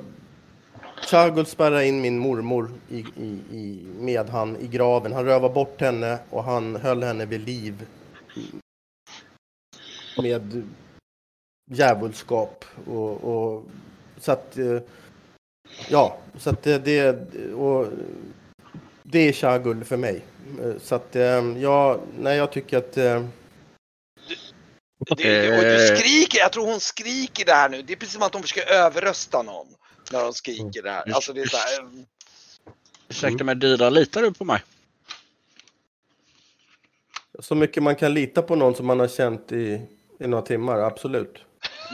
[1.07, 5.13] Chagul spärrade in min mormor i, i, i, med han i graven.
[5.13, 7.87] Han rövade bort henne och han höll henne vid liv.
[10.23, 10.63] Med
[11.71, 13.65] djävulskap och, och
[14.19, 14.81] så att eh,
[15.89, 17.87] ja, så att det, det och
[19.03, 20.25] det är Chagul för mig.
[20.63, 23.17] Eh, Så att eh, ja, nej, jag tycker att Det,
[25.09, 27.83] och du skriker, jag tror hon skriker det här nu.
[27.83, 29.67] Det är precis som att hon försöker överrösta någon.
[30.13, 31.13] När de skriker det här.
[31.15, 31.89] Alltså det är så här, eh,
[33.09, 34.63] Ursäkta mig Didra, litar du på mig?
[37.41, 39.81] så mycket man kan lita på någon som man har känt i,
[40.21, 41.35] i några timmar, absolut.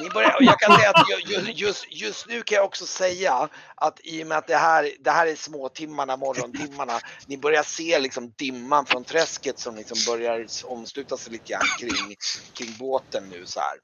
[0.02, 2.86] Ni börjar, och jag kan säga att ju- ju- just, just nu kan jag också
[2.86, 7.62] säga att i och med att det här, det här är småtimmarna, morgontimmarna, ni börjar
[7.62, 12.16] se liksom dimman från träsket som liksom börjar omsluta sig lite grann kring,
[12.54, 13.74] kring båten nu så här.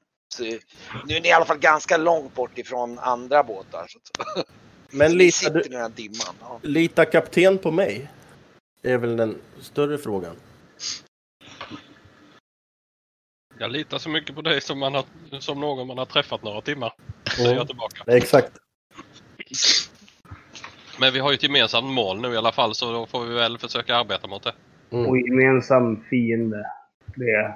[1.06, 3.86] Nu är ni i alla fall ganska långt bort ifrån andra båtar.
[4.90, 6.34] Men i du, den här dimman.
[6.40, 6.60] Ja.
[6.62, 8.08] litar kapten på mig?
[8.82, 10.36] är väl den större frågan.
[13.58, 15.04] Jag litar så mycket på dig som, man har,
[15.40, 16.92] som någon man har träffat några timmar.
[17.36, 18.02] Säger jag tillbaka.
[18.06, 18.52] Exakt.
[21.00, 23.34] Men vi har ju ett gemensamt mål nu i alla fall så då får vi
[23.34, 24.54] väl försöka arbeta mot det.
[24.90, 26.70] Mm, Och gemensam fiende.
[27.14, 27.54] Det.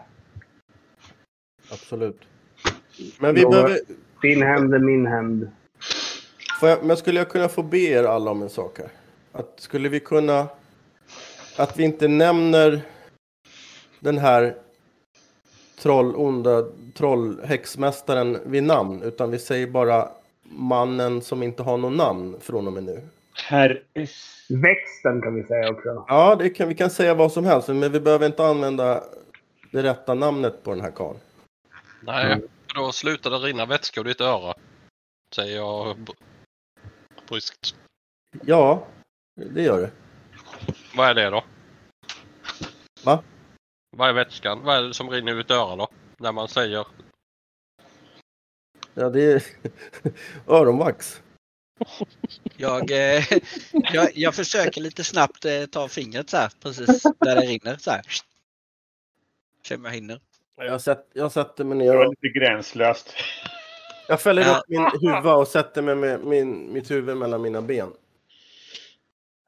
[1.72, 2.20] absolut.
[3.18, 3.78] Men vi behöver...
[4.22, 5.50] Din hämnd är min hämnd.
[6.60, 8.88] Får jag, men skulle jag kunna få be er alla om en sak här?
[9.32, 10.48] Att skulle vi kunna...
[11.56, 12.80] Att vi inte nämner
[14.00, 14.54] den här
[15.78, 20.08] troll, onda trollhäxmästaren vid namn, utan vi säger bara
[20.42, 23.00] mannen som inte har något namn från och med nu.
[23.34, 23.82] Herr...
[24.48, 26.04] Växten kan vi säga också.
[26.08, 29.04] Ja, det kan, vi kan säga vad som helst, men vi behöver inte använda
[29.70, 31.18] det rätta namnet på den här karln.
[32.00, 34.54] Nej, för då slutar det rinna vätska ur ditt öra.
[35.35, 36.16] Säger jag br-
[37.28, 37.74] bryskt.
[38.42, 38.87] Ja,
[39.35, 39.90] det gör det.
[40.96, 41.44] Vad är det då?
[43.04, 43.22] Va?
[43.96, 44.62] Vad är vätskan?
[44.62, 45.88] Vad är det som rinner ut öra då?
[46.18, 46.87] När man säger
[48.94, 49.42] Ja, det är
[50.46, 51.22] öronvax.
[52.56, 53.24] Jag, eh,
[53.72, 57.90] jag, jag försöker lite snabbt eh, ta fingret så här precis där det rinner så
[57.90, 58.02] här.
[59.62, 60.20] Se om jag hinner.
[60.66, 63.14] Jag, sätt, jag sätter mig Det ner var och lite gränslöst.
[64.08, 64.56] jag fäller Ja.
[64.58, 67.88] upp min huva och sätter mig med min, mitt huvud mellan mina ben.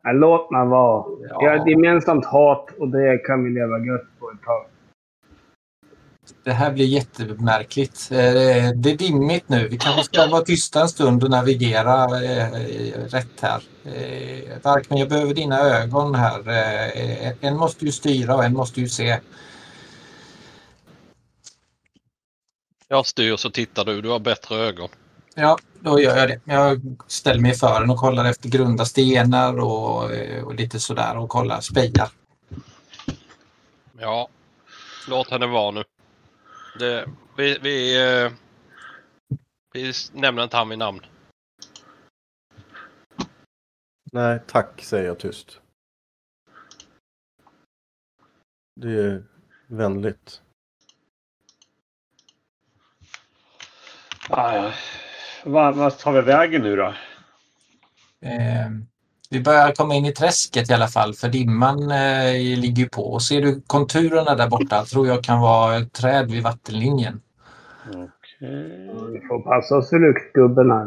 [0.02, 1.04] Ja, låt mig vara.
[1.28, 1.38] Ja.
[1.40, 4.64] Vi har ett gemensamt hat och det kan vi leva gött på ett tag.
[6.44, 8.08] Det här blir jättemärkligt.
[8.12, 8.18] Eh,
[8.76, 9.68] Det är dimmigt nu.
[9.68, 12.48] Vi kanske ska vara tysta en stund och navigera eh,
[13.08, 13.62] rätt här.
[13.84, 16.38] Eh, Varkmen, jag behöver dina ögon här.
[16.48, 19.20] Eh, En måste ju styra och en måste ju se.
[22.92, 24.88] Jag styr så tittar du, du har bättre ögon.
[25.34, 26.40] Ja, då gör jag det.
[26.44, 31.16] Jag ställer mig för den och kollar efter grunda stenar och, eh, och lite sådär
[31.16, 32.08] och kollar spejar.
[33.98, 34.28] Ja,
[35.08, 35.84] låt henne vara nu.
[36.78, 38.32] Det, vi, vi, eh,
[39.72, 41.00] vi nämner inte han vid namn.
[44.12, 45.60] Nej, tack, säger jag tyst.
[48.80, 49.24] Det är
[49.66, 50.42] vänligt.
[54.30, 54.70] Ah, ja.
[55.44, 56.94] Vad, tar vi vägen nu då?
[58.22, 58.70] Eh,
[59.30, 63.02] vi börjar komma in i träsket i alla fall för dimman eh, ligger ju på.
[63.02, 67.20] Och ser du konturerna där borta tror jag kan vara ett träd vid vattenlinjen.
[67.86, 68.10] Okej.
[69.12, 70.86] Vi får passa oss för luktgubben här.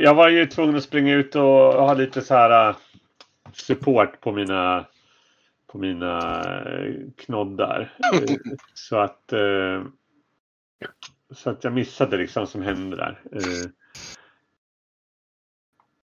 [0.00, 1.42] Jag var ju tvungen att springa ut och
[1.72, 2.76] ha lite så här äh,
[3.52, 4.86] support på mina
[5.72, 6.18] på mina
[6.50, 7.94] äh, knoddar.
[8.12, 8.36] Eh,
[8.74, 9.82] så att eh,
[11.34, 13.22] så att jag missade liksom som hände där.
[13.32, 13.70] Eh,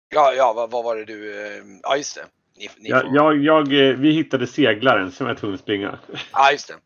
[0.09, 1.47] Ja, ja vad, vad var det du...
[1.47, 2.27] eh, Ja, just det.
[2.57, 5.61] Ni, ni jag, får, jag, jag, eh, vi hittade seglaren som jag var tvungen att
[5.61, 5.99] springa.
[6.33, 6.75] ja, just det.
[6.75, 6.81] Ni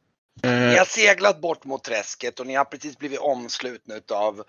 [0.72, 4.44] Eh, har seglat bort mot träsket och ni har precis blivit omslutna av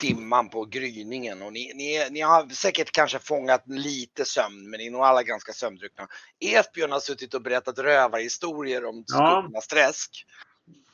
[0.00, 1.42] dimman på gryningen.
[1.42, 5.22] Och ni, ni, ni har säkert kanske fångat lite sömn, men ni är nog alla
[5.22, 6.06] ganska sömndruckna.
[6.40, 9.42] Esbjörn har suttit och berättat rövarhistorier om Ja.
[9.42, 10.24] Skuggornas träsk.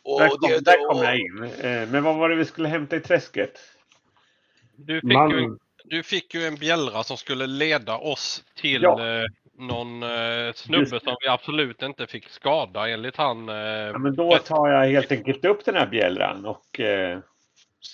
[0.04, 1.42] Och, Där kom, det- där kom jag in.
[1.60, 3.58] Eh, Men vad var det vi skulle hämta i träsket?
[4.76, 8.82] Du fick, ju en, Man, du fick ju en bjällra som skulle leda oss till
[8.82, 9.06] Ja.
[9.22, 9.24] eh,
[9.58, 13.48] någon eh, snubbe som vi absolut inte fick skada enligt han.
[13.48, 17.18] Eh, Ja, men då tar jag helt enkelt upp den här bjällran och eh,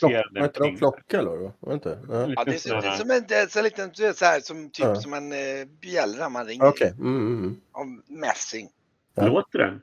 [0.00, 0.76] den inte de
[1.18, 1.30] eller?
[1.40, 1.98] Var det inte?
[2.08, 2.34] Nej.
[2.36, 4.70] Ja, det är, Lite som- en, det är så liten, du vet, så här, som,
[4.70, 4.94] typ Ja.
[4.96, 5.38] som en eh,
[5.80, 6.90] bjällra man ringer Okej.
[6.98, 7.60] Mm, mm, mm.
[7.72, 7.86] av
[8.18, 8.68] mässing.
[9.14, 9.26] Ja.
[9.26, 9.82] Låter den?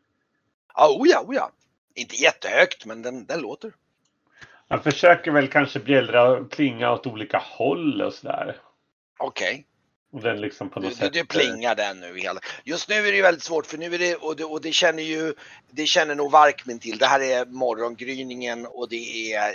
[0.76, 1.52] Ja, oh ja, oh ja.
[1.98, 3.74] Inte jättehögt, men den, den låter.
[4.68, 8.62] Jag försöker väl kanske bjällra och klinga åt olika håll och sådär.
[9.20, 9.66] Okej.
[10.12, 11.14] Och den liksom på Du, något du, sätt...
[11.14, 12.40] du plingar den nu hela.
[12.64, 15.04] Just nu är det väldigt svårt för nu är det och det, och det känner
[15.04, 15.34] ju
[15.72, 16.98] det känner nog Varkmin till.
[16.98, 19.54] Det här är morgongryningen och det är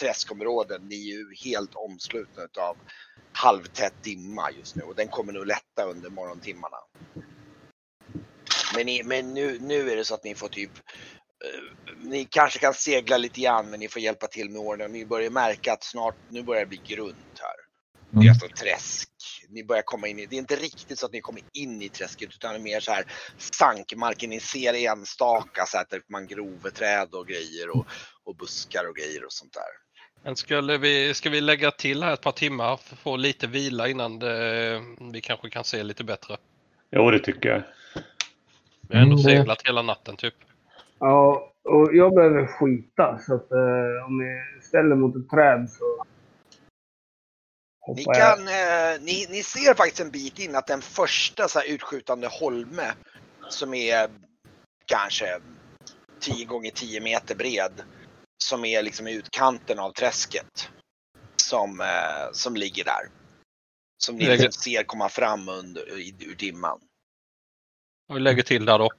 [0.00, 0.82] träskområden.
[0.88, 2.76] Ni är ju helt omslutna av
[3.32, 6.76] halvtät dimma just nu och den kommer nog lätta under morgontimmarna.
[8.74, 10.82] Men, ni, men nu, nu är det så att ni får typ eh,
[12.04, 14.92] ni kanske kan segla lite grann men ni får hjälpa till med ordningen.
[14.92, 17.54] Ni börjar märka att snart, nu börjar det bli grunt här.
[18.10, 18.30] Det är Mm.
[18.30, 19.08] alltså träsk.
[19.48, 21.88] Ni börjar komma in i, det är inte riktigt så att ni kommer in i
[21.88, 23.04] träsket utan det är mer så här
[23.52, 24.30] sankmarken.
[24.30, 27.86] Ni ser enstaka så här typ mangroveträd och grejer och,
[28.24, 29.62] och buskar och grejer och sånt där.
[30.24, 33.46] Men skulle vi, ska vi lägga till här ett par timmar för att få lite
[33.46, 36.36] vila innan det, vi kanske kan se lite bättre?
[36.90, 37.62] Jo, det tycker jag.
[38.88, 40.34] Vi har ändå Mm, seglat hela natten typ.
[41.04, 43.18] Ja, och jag behöver skita.
[43.18, 46.04] Så att eh, om ni ställer mot ett träd så
[47.96, 51.70] Ni, kan, eh, ni, ni ser faktiskt en bit in att den första så här
[51.74, 52.92] utskjutande holme
[53.48, 54.10] som är
[54.86, 55.40] kanske
[56.20, 57.82] 10 gånger 10 meter bred
[58.44, 60.70] som är liksom i utkanten av träsket
[61.36, 63.08] som, eh, som ligger där.
[64.04, 66.80] Som ni Lägger- liksom ser komma fram under, i, ur dimman.
[68.08, 68.90] Och vi lägger till där då.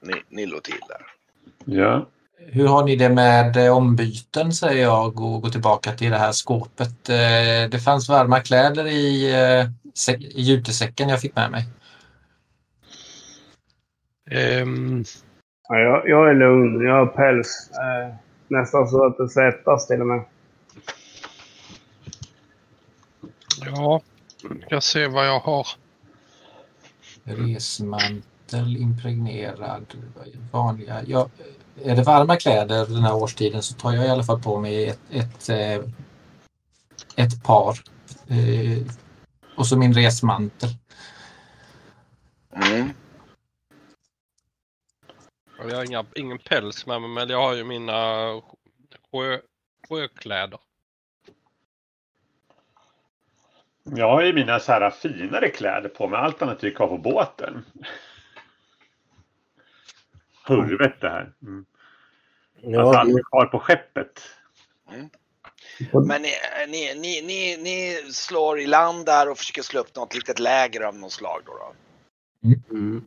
[0.00, 1.17] Ni, ni låg till där.
[1.64, 2.06] Ja.
[2.50, 6.32] Hur har ni det med eh, ombyten säger jag och går tillbaka till det här
[6.32, 7.08] skåpet.
[7.08, 9.66] Eh, Det fanns varma kläder i, eh,
[10.20, 11.64] i jutesäcken jag fick med mig.
[14.30, 15.04] Ehm,
[15.68, 16.86] Ja, jag, jag är lugn.
[16.86, 17.70] Jag har päls.
[17.70, 18.14] Eh,
[18.48, 20.22] nästan så att det svettas till och med.
[23.66, 24.00] ja,
[24.68, 25.66] jag ser vad jag har.
[27.24, 28.22] Resmantel
[28.54, 29.86] impregnerad.
[30.52, 31.02] Vanliga.
[31.06, 31.30] Jag,
[31.84, 34.86] är det varma kläder den här årstiden så tar jag i alla fall på mig
[34.88, 35.50] ett, ett,
[37.16, 37.78] ett par.
[39.56, 40.68] Och så min resmantel.
[42.52, 42.90] Mm.
[45.58, 48.26] Jag har inga, ingen päls med mig men jag har ju mina
[49.12, 49.38] sjö,
[49.88, 50.58] sjökläder.
[53.84, 56.20] Jag har ju mina så här finare kläder på mig.
[56.20, 57.64] Allt annat är kvar på båten.
[60.48, 61.32] Hurvet det här.
[61.42, 61.64] Mm.
[62.60, 64.20] Ja, alltså allt är kvar på skeppet.
[66.06, 66.28] Men ni,
[66.68, 70.80] ni, ni, ni, ni slår i land där och försöker slå upp något litet läger
[70.80, 71.52] av något slag då.
[71.52, 71.74] då.
[72.76, 73.04] mm.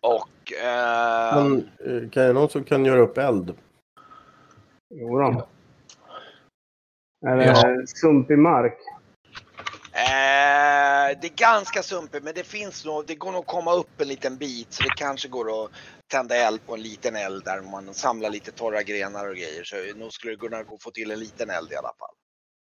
[0.00, 3.54] Och eh, Men, eh, kan jag någon som kan göra upp eld?
[4.94, 5.46] Jo då.
[7.26, 7.86] Är det Ja.
[7.86, 8.78] sumpig mark?
[9.96, 14.00] Eh, det är ganska sumpigt men det finns nog, det går nog att komma upp
[14.00, 15.70] en liten bit så det kanske går att
[16.10, 19.76] tända eld på en liten eld där man samlar lite torra grenar och grejer så
[19.98, 22.14] nog skulle det kunna gå att få till en liten eld i alla fall.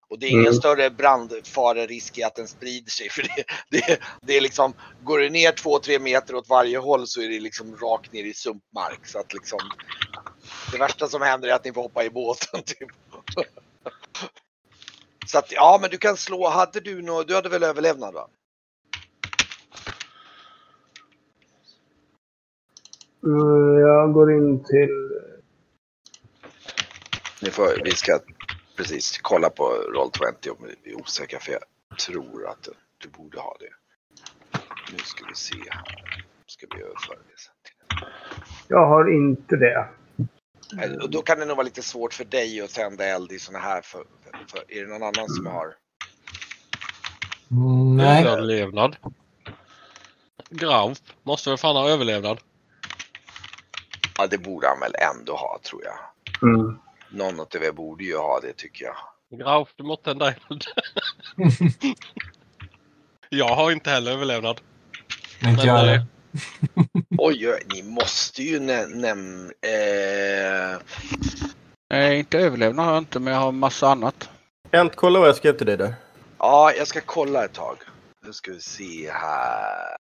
[0.09, 0.55] Och det är ingen Mm.
[0.55, 5.31] större brandfarerisk i att den sprider sig för det, det, det är liksom, går det
[5.31, 9.07] ner två, tre meter åt varje håll så är det liksom rakt ner i sumpmark
[9.07, 9.59] så att liksom
[10.73, 12.89] det värsta som händer är att ni får hoppa i båten typ.
[15.25, 16.49] Så att ja, men du kan slå.
[16.49, 18.29] Hade du nå, du hade väl överlevnad va?
[23.25, 25.21] Mm, Jag går in till...
[27.43, 28.21] Ni får, vi ska
[28.77, 31.63] precis kolla på Roll20 om vi är osäkra för jag
[32.07, 33.75] tror att du, du borde ha det.
[34.93, 35.85] Nu ska vi se här.
[36.47, 37.75] Ska vi överföra det sen till
[38.69, 39.89] Jag har inte det.
[41.03, 43.59] Och då kan det nog vara lite svårt för dig att tända eld i såna
[43.59, 45.75] här för, för, för är det någon annan som har?
[47.51, 48.97] Mm, Nej, Överlevnad.
[50.51, 52.39] Grauf måste väl fan ha överlevnad.
[54.19, 55.99] Ja, det borde han väl ändå ha tror jag.
[56.49, 56.79] Mm.
[57.11, 58.97] Någon av er borde ju ha det tycker jag.
[59.39, 60.65] Grauf, du måste tända eld.
[63.29, 64.61] jag har inte heller överlevnad.
[65.45, 66.07] inte jag Men, heller.
[67.19, 69.09] Oj, oj, ni måste ju nämna...
[69.09, 70.79] Eh,
[71.91, 74.31] Nej, inte överlevnad har jag inte, men jag har massa annat.
[74.71, 75.95] Kent, kolla vad jag skrev till dig där.
[76.39, 77.77] Ja, jag ska kolla ett tag.
[78.27, 79.97] Nu ska vi se här.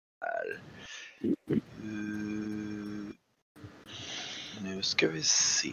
[1.84, 3.14] Mm,
[4.62, 5.72] Nu ska vi se.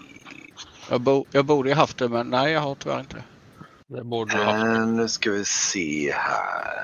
[0.90, 3.24] Jag, bo, jag borde ju haft det, men nej, jag har tyvärr inte det.
[3.96, 4.56] Det borde du ha.
[4.56, 6.77] Eh, Nu ska vi se här.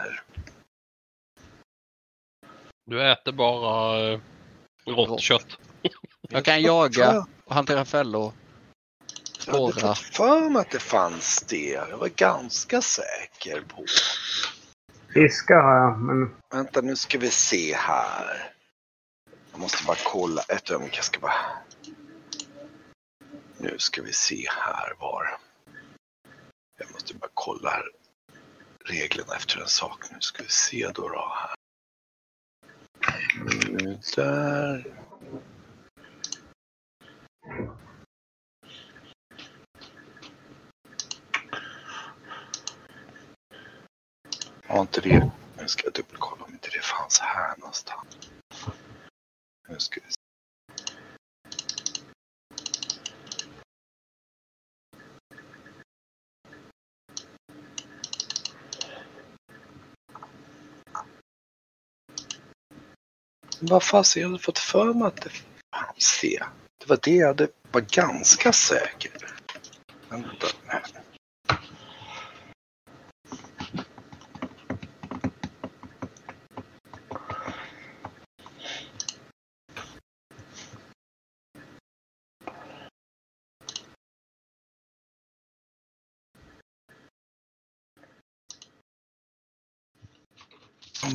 [2.87, 4.21] Du äter bara eh,
[4.87, 5.59] rått kött.
[6.29, 8.33] Jag kan jaga och hantera fällor.
[9.47, 9.95] Jag hade Spåra.
[9.95, 11.69] för mig att det fanns det.
[11.69, 13.85] Jag var ganska säker på.
[15.15, 18.53] Fiska har jag, men Vänta, nu ska vi se här.
[19.53, 20.97] Jag måste bara kolla ett ögonblick.
[20.97, 21.35] Jag ska bara...
[23.59, 25.39] Nu ska vi se här var.
[26.79, 27.85] Jag måste bara kolla här.
[28.85, 30.05] reglerna efter en sak.
[30.13, 31.09] Nu ska vi se då.
[31.09, 31.55] då här.
[34.17, 34.85] Där.
[44.67, 45.31] Har inte det.
[45.59, 48.33] Nu ska jag dubbelkolla om inte det fanns här någonstans.
[49.69, 50.24] Nu ska vi
[63.71, 66.43] Vad fasen, jag hade fått för mig att det fanns det.
[66.81, 69.13] Det var det jag hade, var ganska säker.
[70.09, 70.47] Vänta.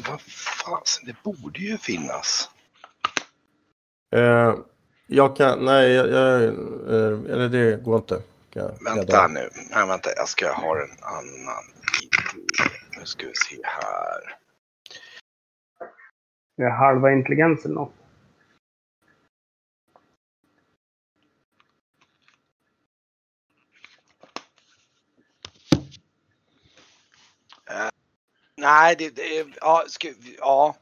[0.07, 0.21] Vad
[0.65, 2.49] fasen, det borde ju finnas.
[4.15, 4.55] Eh,
[5.07, 8.21] jag kan, nej, jag, jag, eh, eller det går inte.
[8.49, 9.49] Kan jag Vänta nu.
[9.71, 10.09] Nej, vänta.
[10.15, 11.63] Jag ska ha en annan.
[12.99, 14.37] Nu ska vi se här.
[16.55, 17.93] jag är halva intelligensen något.
[28.59, 30.07] Nej, det, det ja, ska,
[30.37, 30.75] ja.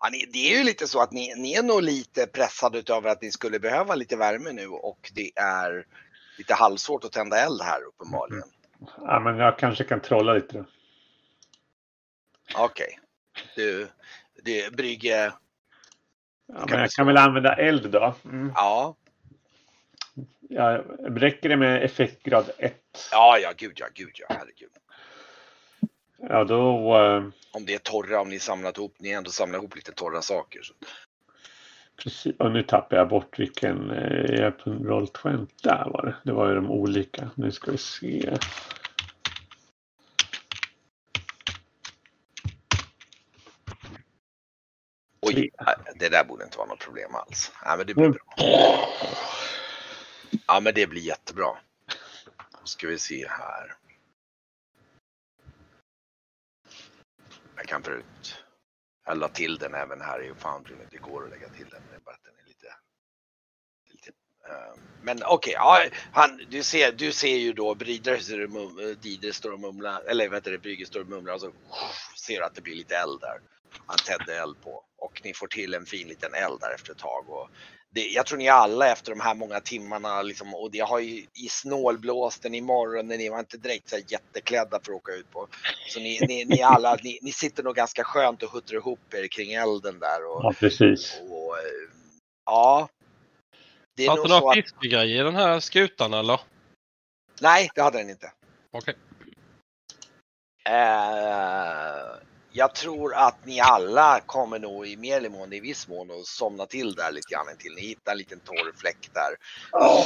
[0.00, 3.10] ja ni, det är ju lite så att ni, ni är nog lite pressade över
[3.10, 5.86] att ni skulle behöva lite värme nu och det är
[6.38, 8.48] lite halvsvårt att tända eld här uppenbarligen.
[8.96, 10.64] Ja, men jag kanske kan trolla lite då.
[12.56, 12.98] Okej.
[13.56, 13.88] Du,
[14.42, 15.32] du Brygge,
[16.54, 18.14] Ja, men jag kan väl använda eld då.
[18.24, 18.52] Mm.
[18.54, 18.96] ja.
[20.48, 22.74] Ja, räcker det med effektgrad 1?
[23.12, 24.70] Ja, ja, gud ja, gud ja, herregud.
[26.28, 26.96] Ja, då...
[26.98, 30.22] eh, Om det är torra, om ni samlat ihop, ni ändå samlar ihop lite torra
[30.22, 30.62] saker.
[30.62, 30.74] Så.
[31.96, 32.36] Precis.
[32.38, 35.46] Och nu tappar jag bort vilken eh, roll 20.
[35.62, 36.16] Där var det.
[36.30, 37.30] Det var ju de olika.
[37.34, 38.36] Nu ska vi se.
[45.20, 45.50] Oj,
[45.94, 47.52] det där borde inte vara något problem alls.
[47.66, 48.22] Nej, men det blir bra.
[50.46, 51.56] Ja, men det blir jättebra.
[52.60, 53.74] Då ska vi se här.
[57.72, 58.44] Kan förut.
[59.06, 60.74] Jag la till den även här i Foundry.
[60.90, 61.82] Det går att lägga till den.
[61.90, 62.74] Det är bara att den är lite...
[63.90, 69.24] lite uh, men okej, ja, han, du, ser, du ser ju då Brider står och
[69.24, 71.52] eh, står och mumlar, eller vad heter det, Brygge står och mumlar och så
[72.26, 73.40] ser du att det blir lite eld där.
[73.86, 76.98] Han tände eld på och ni får till en fin liten eld där efter ett
[76.98, 77.30] tag.
[77.30, 77.50] Och
[77.94, 81.26] det, jag tror ni alla efter de här många timmarna liksom, och det har ju
[81.34, 85.48] i snålblåsten imorgon när ni var inte direkt så jätteklädda för att åka ut på.
[85.88, 89.26] Så ni, ni, ni alla, ni, ni sitter nog ganska skönt och huttrar ihop er
[89.28, 90.26] kring elden där.
[90.26, 91.20] Och, Ja, precis.
[91.20, 91.64] och eh,
[92.46, 92.88] ja.
[93.96, 96.40] Det är Fanns nog det så några fiskegrejer i den här skutan eller?
[97.40, 98.32] nej det hade den inte.
[98.70, 98.94] Okej.
[100.64, 106.10] Eh, jag tror att ni alla kommer nog i mer eller mindre i viss mån
[106.10, 107.74] att somna till där lite grann till.
[107.74, 109.36] Ni hittar en liten torr fläck där.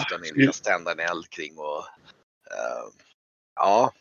[0.09, 1.79] Som ni lyckas tända en eld kring och
[2.51, 2.93] eh,
[3.55, 3.93] ja.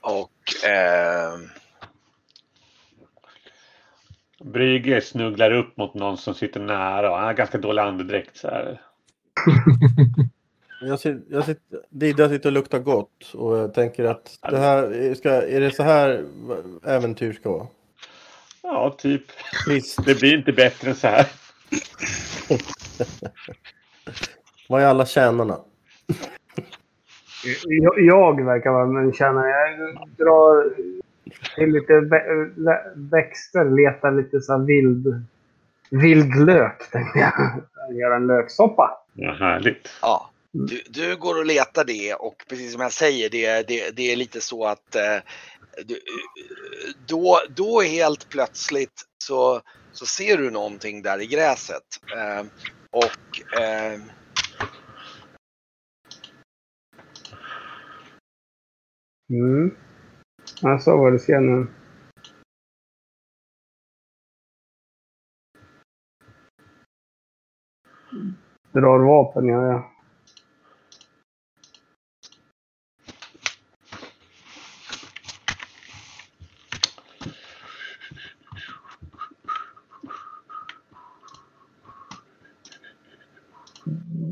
[0.00, 1.38] Och eh,
[4.44, 7.10] Brygge snugglar upp mot någon som sitter nära.
[7.10, 8.36] och Han har ganska dålig andedräkt.
[8.36, 8.82] Så här.
[10.80, 15.14] Jag sitter, jag sitter, Didra sitter och luktar gott och jag tänker att det här,
[15.14, 16.24] ska, är det så här
[16.84, 17.66] äventyr ska vara?
[18.62, 19.22] Ja, typ.
[19.68, 20.04] Visst.
[20.06, 21.26] Det blir inte bättre än så här.
[24.68, 25.58] Vad är alla tjänarna?
[27.64, 29.48] Jag, jag verkar vara en tjänare.
[29.48, 30.74] Jag drar
[31.56, 35.26] till lite vä- vä- växter, letar lite så här vild,
[35.90, 36.90] vild lök.
[36.92, 37.32] Tänkte jag.
[38.00, 39.00] Göra en löksoppa.
[39.14, 39.88] Ja, härligt.
[40.02, 40.30] Ja,
[40.66, 44.16] du, du går och letar det och precis som jag säger, det, det, det är
[44.16, 45.16] lite så att eh,
[45.84, 46.00] du,
[47.06, 49.60] då, då helt plötsligt så,
[49.92, 51.84] så ser du någonting där i gräset.
[52.16, 52.46] Eh,
[52.90, 54.00] och eh,
[59.30, 59.70] Mm.
[60.62, 61.18] Ja, så var det.
[61.18, 61.66] Ser nu.
[68.72, 69.66] Drar vapen, ja.
[69.66, 69.97] ja.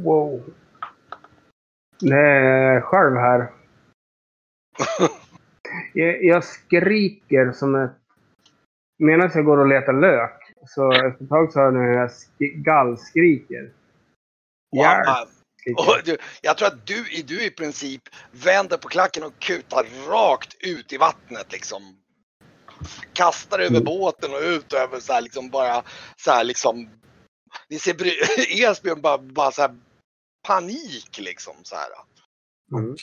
[0.06, 0.42] Wow.
[2.12, 3.52] Är själv här.
[5.94, 7.90] Jag, jag skriker som ett...
[8.98, 12.08] Medan jag går och letar lök, så efter ett tag så hör jag när jag
[12.08, 13.72] sk- gallskriker.
[15.60, 16.04] Skriker och jag.
[16.04, 20.92] du, jag tror att du, du i princip vänder på klacken och kutar rakt ut
[20.92, 21.82] i vattnet liksom.
[23.12, 23.84] Kastar över Mm.
[23.84, 25.82] båten och ut över så här liksom bara
[26.16, 26.88] så här liksom.
[27.68, 27.94] Ni ser
[28.70, 29.76] Esbjörn bara, bara så här
[30.46, 31.88] panik liksom så här.
[32.72, 32.94] Mm.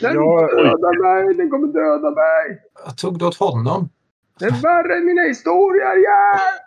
[0.00, 1.34] Den Ja, kommer döda mig!
[1.34, 2.62] Den kommer döda mig!
[2.84, 3.88] Jag tog du åt honom?
[4.38, 5.96] Det är värre än mina historier!
[5.96, 6.63] Hjälp!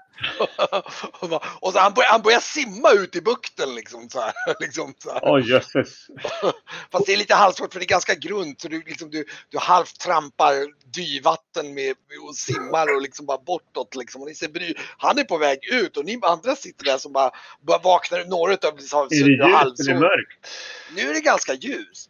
[1.20, 4.34] Och bara- och så han börjar, han börjar simma ut i bukten liksom så här.
[4.59, 5.20] Liksom så här.
[5.24, 6.07] Oj jösses.
[6.91, 9.57] Fast det är lite halvsvårt för det är ganska grunt så du, liksom, du, du
[9.57, 10.53] halvt trampar
[10.93, 11.95] dyvatten med,
[12.28, 14.22] och simmar och liksom bara bortåt liksom.
[14.22, 17.13] Och ni ser bry, han är på väg ut och ni andra sitter där som
[17.13, 20.47] bara, bara vaknar några utav liksom, Är det ljust eller mörkt?
[20.95, 22.09] Nu är det ganska ljus.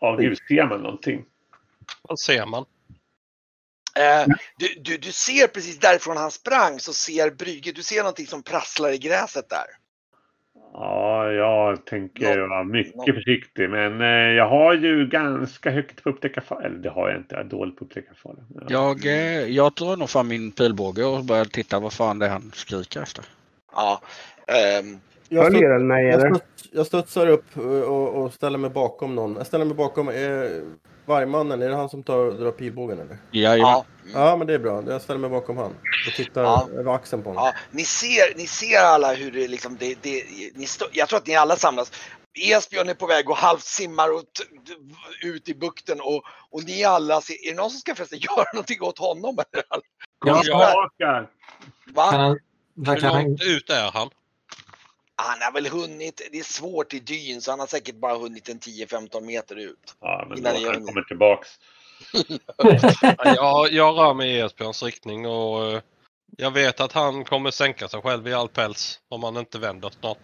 [0.00, 1.24] Ja, gud, ser man någonting?
[2.02, 2.64] Vad ser man?
[3.98, 4.26] Eh,
[4.58, 8.42] du, du, du ser precis därifrån han sprang så ser Brygge, du ser någonting som
[8.42, 9.66] prasslar i gräset där.
[10.72, 13.70] Ja, jag tänker vara mycket nå- försiktig.
[13.70, 16.64] Men eh, jag har ju ganska högt på upptäcka fara.
[16.64, 17.34] Eller det har jag inte.
[17.34, 18.36] Jag är dålig på att upptäcka fara.
[18.54, 18.66] Ja.
[18.68, 22.30] Jag, eh, jag drar nog fram min pilbåge och börjar titta vad fan det är
[22.30, 23.24] han skriker efter.
[23.72, 24.00] Ja.
[24.46, 29.36] ehm, Jag, den mig jag, studs, jag studsar upp och, och ställer mig bakom någon.
[29.36, 30.14] Jag ställer mig bakom eh,
[31.06, 31.62] vargmannen.
[31.62, 33.18] Är det han som tar, drar pilbågen eller?
[33.30, 33.84] Ja.
[34.04, 34.20] Mm.
[34.20, 34.82] Ja, men det är bra.
[34.86, 35.70] Jag ställer mig bakom han
[36.08, 36.68] och tittar Ja.
[36.72, 37.44] över axeln på honom.
[37.44, 41.18] Ja, ni ser, ni ser alla hur det liksom, det, det, ni stå, jag tror
[41.18, 41.92] att ni alla samlas.
[42.38, 44.08] Esbjörn är på väg och halvt simmar
[45.22, 48.44] ut i bukten och, och ni alla ser, är det någon som ska förresten göra
[48.54, 49.64] någonting åt honom eller?
[50.26, 51.26] Ja, Tillbaka!
[51.94, 52.10] Va?
[52.10, 52.38] kan han,
[52.86, 54.10] Hur han, långt ut är han?
[55.16, 58.48] Han har väl hunnit, det är svårt i dyn så han har säkert bara hunnit
[58.48, 59.96] en 10-15 meter ut.
[60.00, 60.86] Ja, men Innan då jag gör han det.
[60.86, 61.48] kommer tillbaks.
[63.24, 65.80] Jag, jag rör mig i Esbjörns riktning och eh,
[66.36, 69.90] jag vet att han kommer sänka sig själv i all päls om han inte vänder
[70.00, 70.18] snart.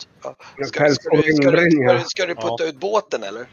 [0.57, 3.47] Jag Ska, ska, du, ska, du, ska, du, ska du putta ut båten eller?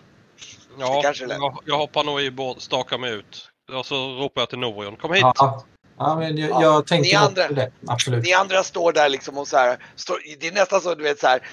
[0.79, 3.49] Ja, jag, jag hoppar nog i båt, stakar mig ut.
[3.71, 5.21] Och så ropar jag till Norion, kom hit!
[5.21, 5.63] ja,
[5.99, 7.71] ja, men jag, Ja, jag ni tänker andra- det.
[7.87, 8.23] Absolut.
[8.23, 11.19] Ni andra står där liksom och så här, står, det är nästan så du vet
[11.19, 11.47] så här.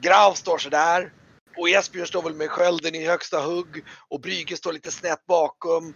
[0.00, 1.12] Graf står så där
[1.56, 5.94] och Esbjörn står väl med skölden i högsta hugg och Brygge står lite snett bakom.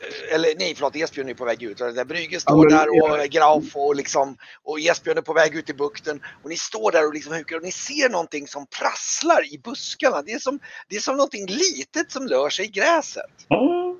[0.00, 1.78] Eh, Eller nej förlåt, Esbjörn är på väg ut.
[2.06, 5.74] Brygge står men- där och Graf och liksom och Esbjörn är på väg ut i
[5.74, 9.58] bukten och ni står där och liksom hukar och ni ser någonting som prasslar i
[9.58, 10.22] buskarna.
[10.22, 10.58] Det är som,
[10.88, 13.32] det är som någonting litet som rör sig i gräset.
[13.48, 13.96] Ja,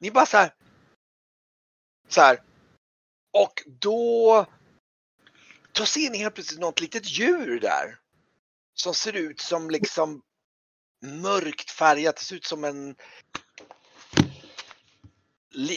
[0.00, 0.50] Ni bara så här.
[2.12, 2.42] Så här.
[3.32, 4.46] Och då.
[5.72, 7.98] Då ser ni helt plötsligt något litet djur där.
[8.74, 10.22] Som ser ut som liksom
[11.02, 12.16] mörkt färgat.
[12.16, 12.96] Det ser ut som en.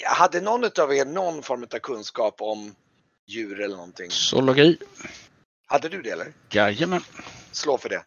[0.06, 2.76] Hade någon av er någon form av kunskap om
[3.26, 4.12] djur eller någonting?
[4.12, 4.78] Zoologi.
[5.66, 6.34] Hade du det eller?
[6.50, 7.02] Jajamän.
[7.52, 8.06] Slå för det.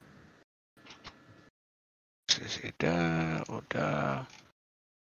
[2.30, 4.24] Ska se, där och där.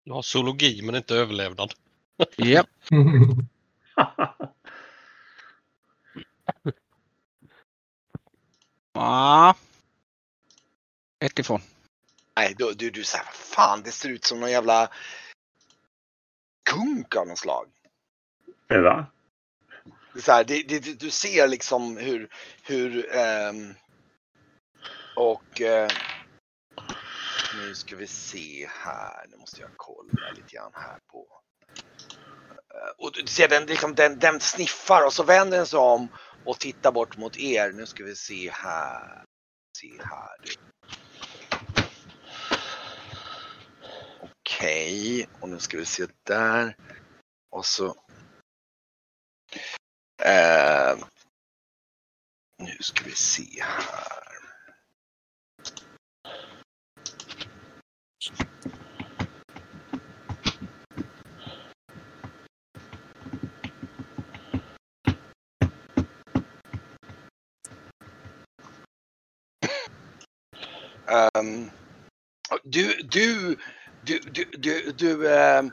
[0.04, 1.74] Jag har zoologi men inte överlevnad.
[2.36, 2.64] Ja.
[8.92, 9.54] Ah.
[11.18, 11.60] Ett ifrån.
[12.36, 14.90] Nej, du, du, du säger fan det ser ut som någon jävla
[16.70, 17.68] kunk av något slag.
[18.66, 19.06] det va?
[20.12, 22.28] Det är så här, det, det, du ser liksom hur,
[22.62, 23.74] hur ehm,
[25.16, 25.88] och eh,
[27.54, 31.26] nu ska vi se här, nu måste jag kolla lite grann här på.
[32.76, 36.08] Eh, och du ser den, liksom, den, den sniffar och så vänder den sig om
[36.44, 37.72] och tittar bort mot er.
[37.72, 39.24] Nu ska vi se här.
[39.78, 40.36] Se här.
[44.20, 46.76] Okej, Okej, och nu ska vi se där.
[47.50, 47.96] Och så
[50.22, 50.98] Eh,
[52.58, 54.25] nu ska vi se här.
[72.76, 73.56] Du, du,
[74.02, 75.72] du, du, du, du ehm,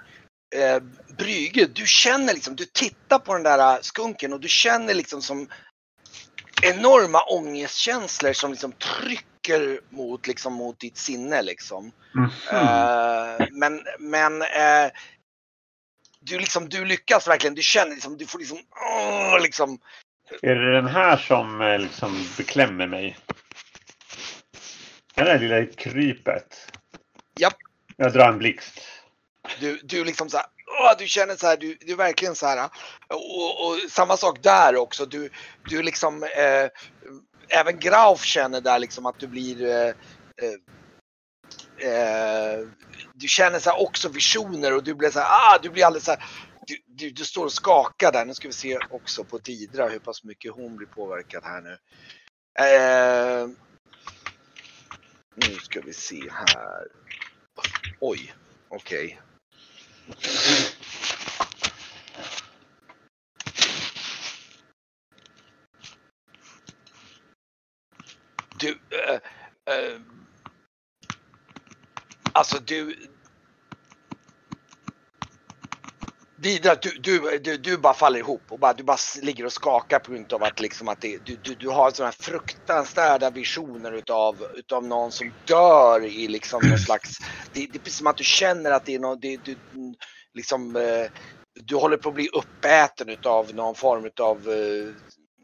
[0.56, 0.80] eh,
[1.18, 5.48] Brygge, du känner liksom, du tittar på den där skunken och du känner liksom som
[6.62, 11.92] enorma ångestkänslor som liksom trycker mot, liksom, mot ditt sinne liksom.
[12.16, 12.30] Mhm.
[12.52, 14.92] Eh, men men eh,
[16.20, 19.80] du, liksom, du lyckas verkligen, du känner liksom, du får liksom, åh, liksom
[20.42, 23.18] Är det den här som eh, liksom beklämmer mig?
[25.16, 26.72] Det där lilla krypet.
[27.40, 27.58] Japp.
[27.98, 28.82] Jag drar en blixt.
[29.60, 30.46] Du, du liksom så här,
[30.82, 32.70] åh, du känner så här, du, du är verkligen så här.
[33.08, 35.06] Och, och samma sak där också.
[35.06, 35.30] Du,
[35.70, 36.70] du liksom, eh,
[37.60, 39.94] även Grauf känner där liksom att du blir eh,
[40.42, 40.54] eh,
[41.90, 42.68] eh,
[43.14, 46.12] du känner så också visioner och du blir så här, ah, du blir alldeles så
[46.12, 46.24] här,
[46.68, 48.26] du, du, du står och skakar där.
[48.26, 51.78] Nu ska vi se också på Didra hur pass mycket hon blir påverkad här nu.
[52.60, 53.48] Eh,
[55.36, 56.88] nu ska vi se här.
[58.00, 58.34] Oj,
[58.70, 59.20] okej.
[68.60, 69.20] Du, äh,
[69.66, 70.00] äh,
[72.34, 73.13] alltså du.
[76.44, 80.00] Didra, du, du, du, du bara faller ihop och bara, du bara ligger och skakar
[80.00, 83.92] på grund av att, liksom att det, du, du, du har sådana här fruktansvärda visioner
[83.92, 87.18] utav, utav någon som dör i liksom någon slags,
[87.54, 89.56] det, det är precis som att du känner att det är någon, det, du,
[90.34, 91.12] liksom, eh,
[91.54, 94.94] du håller på att bli uppäten utav någon form utav eh,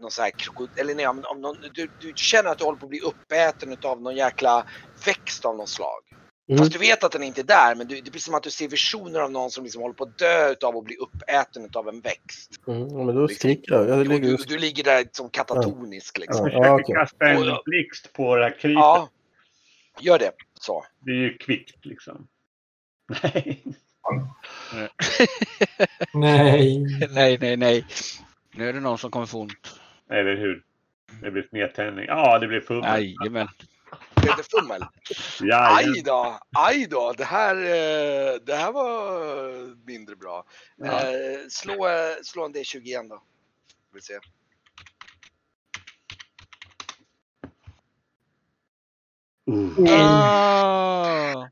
[0.01, 2.85] någon sån här krokodil, eller nej, om, någon, du, du känner att du håller på
[2.85, 4.65] att bli uppäten utav någon jäkla
[5.05, 6.01] växt av något slag.
[6.49, 6.57] Mm.
[6.57, 8.43] Fast du vet att den inte är där, men du, det är precis som att
[8.43, 11.65] du ser visioner av någon som liksom håller på att dö utav att bli uppäten
[11.65, 12.59] utav en växt.
[12.67, 13.35] Mm, ja, men då Liksom.
[13.35, 13.89] skriker jag.
[13.89, 14.49] Jag ligger du, just...
[14.49, 16.45] du ligger där som katatonisk liksom.
[16.45, 16.95] Ja, Försöker ja, okej.
[16.95, 18.73] kasta en Och blixt på det här krypet.
[18.73, 19.09] Ja,
[19.99, 20.31] gör det.
[20.59, 20.85] Så.
[20.99, 22.27] Det är ju kvickt liksom.
[23.23, 23.63] Nej.
[26.13, 26.85] Nej.
[27.09, 27.85] nej, nej, nej.
[28.55, 29.79] Nu är det någon som kommer få ont.
[30.11, 30.63] Eller hur?
[31.21, 32.05] Det blir nedtändning.
[32.07, 33.03] Ja, det blir fummel.
[33.03, 33.47] Jajamän.
[34.29, 34.85] Blev det fummel?
[35.39, 37.13] Ja, Aj då, aj då.
[37.17, 40.45] Det här, eh, det här var mindre bra.
[40.75, 40.85] Ja.
[40.85, 43.23] Eh, Slå, eh, slå en D20 igen då.
[43.93, 44.19] Vi se.
[49.49, 49.89] Uh.
[49.89, 51.49] Ah!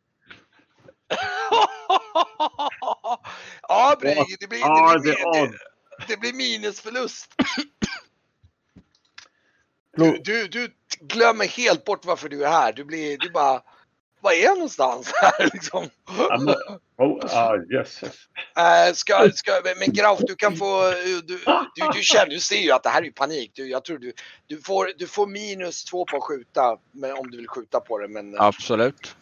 [3.67, 5.51] ja, Brygge, det blir, det, blir, det,
[6.07, 7.35] det blir minusförlust.
[9.97, 12.73] Du, du, du glömmer helt bort varför du är här.
[12.73, 13.61] Du blir, du bara,
[14.21, 15.89] vad är jag någonstans här liksom?
[16.29, 18.15] Ja, men- Oh, ah, jösses.
[18.57, 21.39] Äh, ska, ska, men Grauf, du kan få, du, du,
[21.93, 23.51] du, känner, du ser ju att det här är ju panik.
[23.55, 24.13] Du, jag tror du,
[24.47, 27.97] du, får, du får minus två på att skjuta men, om du vill skjuta på
[27.97, 28.07] det.
[28.07, 29.15] Men Absolut.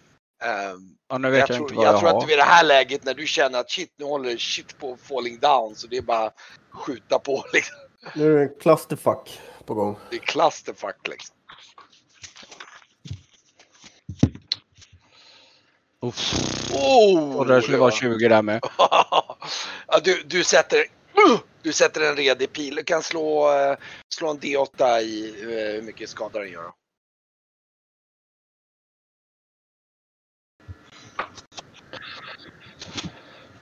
[0.44, 2.38] ehm, Och nu vet jag, jag, tror, inte vad jag jag, tror att du vid
[2.38, 5.88] det här läget när du känner att shit, nu håller shit på falling down så
[5.88, 6.32] det är bara
[6.72, 7.76] skjuta på liksom.
[8.16, 9.98] Nu är det en clusterfuck på gång.
[10.10, 11.36] Det är clusterfuck liksom.
[16.02, 16.34] Uff.
[16.74, 17.98] Oh, Och det skulle vara ja.
[17.98, 18.60] 20 där med.
[18.78, 20.86] ja, du, du sätter
[21.66, 22.76] du sätter en redig pil.
[22.76, 23.78] Du kan slå, eh,
[24.16, 26.72] slå en D8 i eh, hur mycket skada den gör.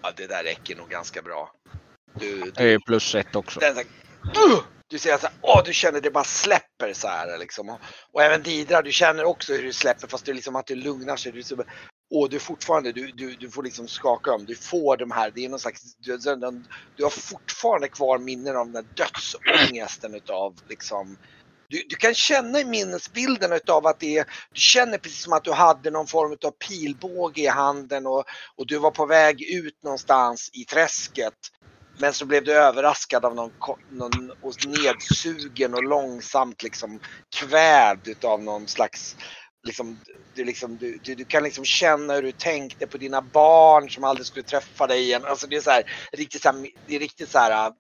[0.02, 1.52] Ja, det där räcker nog ganska bra.
[2.14, 3.60] Du, Det är plus ett också.
[3.60, 3.86] den,
[4.94, 7.70] du ser så här, åh, du känner det bara släpper så här liksom.
[7.70, 7.80] Och,
[8.12, 11.16] och även Didra, du känner också hur det släpper fast det liksom att det lugnar
[11.16, 11.32] sig.
[11.32, 11.64] Du, så-
[12.10, 15.46] åh, du fortfarande, du, du, du får liksom skaka om, du får de här, det
[15.46, 16.64] är någon slags, du, du,
[16.98, 21.18] du har fortfarande kvar minnen av den här dödsångesten utav liksom
[21.70, 25.44] du, du kan känna i minnesbilden utav att det är, du känner precis som att
[25.44, 28.24] du hade någon form av pilbåge i handen och,
[28.58, 31.34] och du var på väg ut någonstans i träsket.
[31.98, 33.52] Men så blev du överraskad av någon,
[33.90, 37.00] någon och nedsugen och långsamt liksom
[37.36, 39.16] kvävd utav någon slags
[39.66, 40.00] Liksom,
[40.36, 44.04] du, liksom, du, du, du kan liksom känna hur du tänkte på dina barn som
[44.04, 45.26] aldrig skulle träffa dig igen.
[45.26, 47.74] Alltså det är så här, riktigt så här, det är riktigt så här,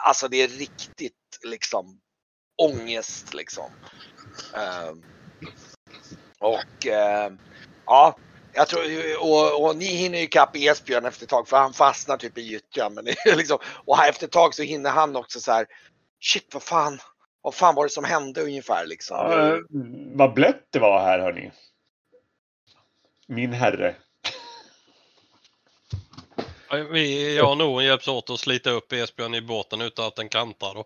[0.00, 2.00] alltså det är riktigt liksom
[2.62, 3.70] ångest liksom.
[4.54, 4.92] Uh,
[6.38, 7.36] och uh,
[7.86, 8.16] ja,
[8.54, 8.82] jag tror,
[9.20, 12.42] och, och ni hinner ju ikapp Esbjörn efter ett tag för han fastnar typ i
[12.42, 12.94] gyttjan.
[12.94, 13.04] Men
[13.36, 15.66] liksom, och efter ett tag så hinner han också så här,
[16.20, 16.98] shit vad fan,
[17.42, 19.16] vad fan var det som hände ungefär liksom.
[19.16, 19.58] Ja,
[20.14, 21.50] vad blött det var här hörni.
[23.26, 23.94] Min herre.
[26.92, 30.28] Vi, jag och Noen hjälps åt att slita upp Esbjörn i båten utan att den
[30.28, 30.74] kantar.
[30.74, 30.84] Då.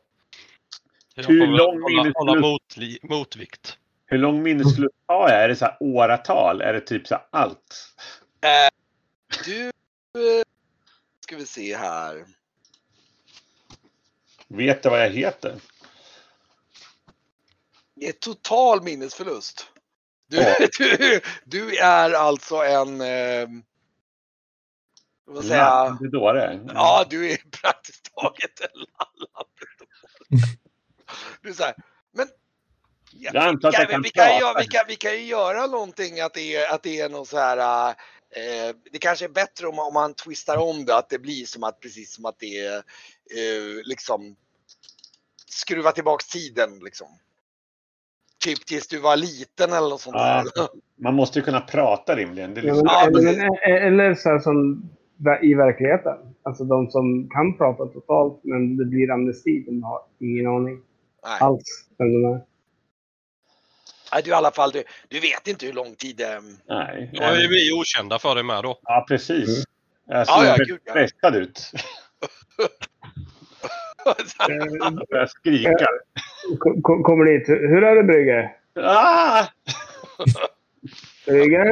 [1.17, 3.79] Hur lång hålla, hålla motli, motvikt.
[4.11, 5.45] Hur lång minnesförlust har jag?
[5.45, 6.61] Är det så här åratal?
[6.61, 7.95] Är det typ så här allt?
[9.45, 10.45] Du, eh,
[11.21, 12.25] ska vi se här.
[14.49, 15.61] Vet du vad jag heter?
[17.95, 19.67] Det är total minnesförlust.
[20.27, 20.57] Du, Ja.
[20.79, 23.49] du, du är alltså en, eh,
[25.25, 25.99] vad säger Ja, jag?
[26.01, 26.61] det är dåre.
[26.75, 29.47] Ja, du är praktiskt taget en lallad.
[31.57, 31.75] så här,
[32.13, 32.29] men
[33.21, 34.61] Jag antar att jag kan vi, kan ju, prata.
[34.61, 37.37] vi, kan, vi kan ju göra någonting att det är, att det är någon så
[37.39, 37.89] här.
[38.31, 41.65] Eh, det kanske är bättre om, om man twistar om det, att det blir som
[41.65, 44.37] att precis som att det är eh, liksom
[45.47, 47.07] skruva tillbaks tiden liksom.
[48.45, 50.45] Typ tills du var liten eller något sånt Ja.
[50.55, 50.69] där.
[50.97, 52.55] Man måste ju kunna prata rimligen.
[52.55, 54.89] Det är Ja, liksom, Ja, eller, eller så här som
[55.43, 56.17] i verkligheten.
[56.43, 59.65] Alltså de som kan prata totalt men det blir amnesti.
[59.67, 60.83] De har ingen aning
[61.25, 61.39] Nej.
[61.41, 62.41] alls vem de är.
[64.13, 66.29] Nej, du i alla fall, du, du vet inte hur lång tid eh,
[66.69, 67.11] nej.
[67.15, 68.79] Då är vi okända för det med då.
[68.83, 69.65] Ja, precis.
[70.09, 71.35] Jag Ja, ser ja, väldigt gud, ja.
[71.37, 71.71] ut.
[75.09, 75.87] Jag skrika.
[76.59, 77.49] Kom, kom, kommer dit.
[77.49, 78.51] Hur är det Brygge?
[78.83, 79.45] Ah!
[81.27, 81.63] Brygge?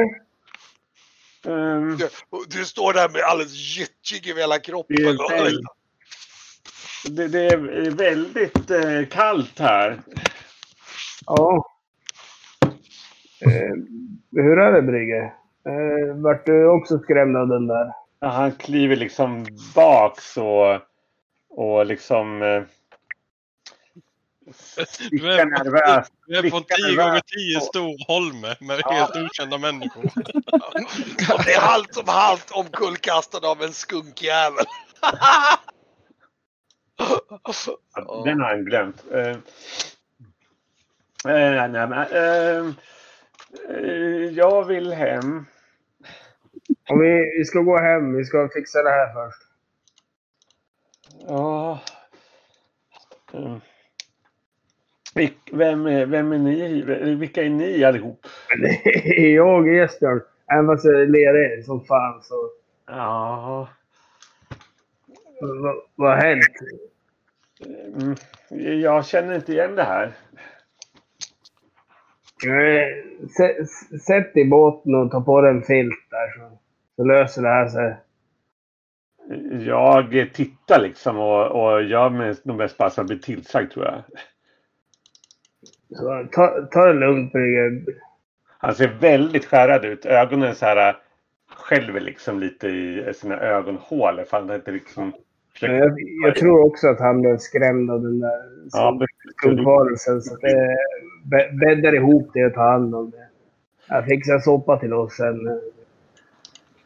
[1.47, 2.09] Ehm, du,
[2.47, 4.95] du står där med alldeles gyttjig över hela kroppen.
[4.95, 5.65] Det är väldigt-
[7.09, 9.99] det, det är väldigt eh, kallt här.
[11.25, 11.73] Ja.
[13.41, 13.73] Eh,
[14.31, 15.33] hur är det Brygge?
[15.65, 17.91] Eh, vart du också skrämd av den där?
[18.19, 20.79] Ja, Han kliver liksom bak så
[21.49, 22.63] och liksom eh,
[25.11, 26.11] Du är nervöst.
[26.27, 27.21] Vi är på en Vilka 10 gånger nervös.
[27.51, 28.91] 10 stor holme med Ja.
[28.91, 30.03] helt okända människor.
[31.33, 34.65] Och det är halvt som halvt omkullkastad av en skunkjävel.
[38.25, 39.03] Den har han glömt.
[39.11, 39.29] Eh,
[41.33, 42.73] eh, nej, men, eh,
[44.31, 45.45] jag vill hem.
[46.89, 48.13] Om vi, vi ska gå hem.
[48.17, 49.41] Vi ska fixa det här först.
[51.27, 51.79] Ja.
[53.33, 53.57] Eh,
[55.15, 56.81] vilk- Vem är, vem är ni?
[57.15, 58.27] Vilka är ni allihop?
[58.61, 58.89] Det
[59.19, 60.21] är jag och Esbjörn.
[60.51, 62.49] Även fast jag är ledig som fan så...
[62.87, 63.69] Ja.
[65.41, 66.45] Vad, vad har hänt?
[68.01, 68.15] Mm,
[68.81, 70.13] jag känner inte igen det här.
[74.07, 76.57] Sätt dig i båten och ta på dig en filt där så,
[76.95, 77.97] så löser det här sig.
[79.65, 83.85] Jag tittar liksom och, och gör mig nog mest bara så jag blir tillsagd tror
[83.85, 84.03] jag.
[85.97, 87.85] Så, ta, ta det lugnt Brygge.
[88.57, 90.05] Han ser väldigt skärrad ut.
[90.05, 90.97] Ögonen så här
[91.55, 94.25] skälver liksom lite i sina ögonhål.
[94.25, 95.13] För han inte liksom
[95.61, 98.99] Jag, jag tror också att han blev skrämd av den där Ja,
[99.37, 100.21] skuggvarelsen.
[100.21, 100.77] Så det
[101.59, 103.27] bäddar ihop det och tar hand om det.
[103.89, 105.61] Jag fixar soppa till oss sen.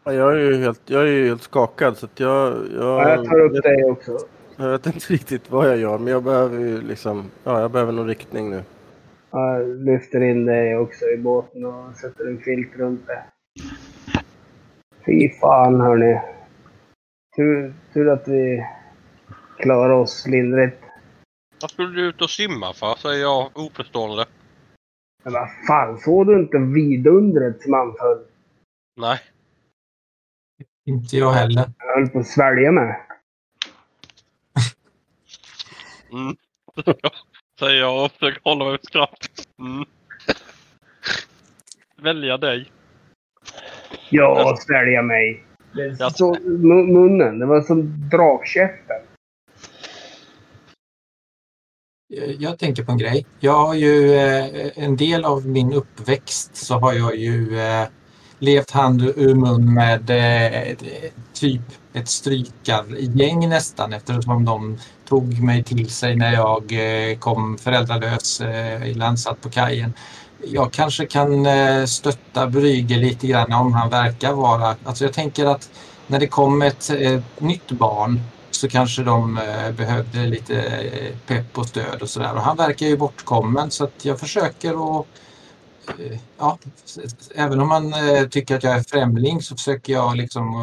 [0.04, 3.10] Ja, Jag är ju helt, jag är ju helt skakad så att jag, Ja, jag,
[3.18, 4.18] jag tar upp dig också.
[4.58, 7.92] jag vet inte riktigt vad jag gör men jag behöver ju liksom, ja jag behöver
[7.92, 8.62] någon riktning nu.
[9.32, 13.24] Jag lyfter in dig också i båten och sätter en filt runt det.
[15.06, 16.22] Fy fan hörni.
[17.36, 18.66] Tur, tur att vi
[19.60, 20.78] klarar oss lindrigt.
[21.62, 22.96] Vad skulle du ut och simma för?
[22.96, 24.26] Säger jag oförstående.
[25.24, 28.26] Men vad fan, såg du inte vidundret som anföll?
[29.02, 29.20] Nej.
[30.86, 31.72] Inte jag heller.
[31.78, 32.96] Jag höll på att svälja med.
[36.12, 36.36] Mm.
[37.60, 39.48] Säger jag och försöker hålla mig för skratt.
[39.60, 39.86] Mm.
[42.02, 42.72] Välja dig.
[44.10, 45.44] Ja, svälja mig.
[45.74, 49.02] Det Jag- så, mu- munnen, det var som drakkäften.
[52.18, 53.26] Eh, jag tänker på en grej.
[53.40, 57.88] Jag har ju eh, en del av min uppväxt så har jag ju eh,
[58.40, 60.12] levt hand ur mun med
[61.34, 61.62] typ
[61.94, 66.74] ett strykargäng nästan eftersom de tog mig till sig när jag
[67.20, 69.94] kom föräldralös eh, i landsatt på kajen.
[70.48, 71.48] Jag kanske kan
[71.88, 74.76] stötta Brygge lite grann om han verkar vara...
[74.84, 75.70] Alltså jag tänker att
[76.08, 76.92] när det kom ett
[77.40, 78.20] nytt barn
[78.62, 82.34] så kanske de eh, behövde lite eh, pepp och stöd och sådär.
[82.34, 85.06] Och han verkar ju bortkommen så att jag försöker att
[86.00, 86.58] eh, Ja,
[87.36, 87.94] även om man
[88.32, 90.56] tycker att jag är främling så försöker jag liksom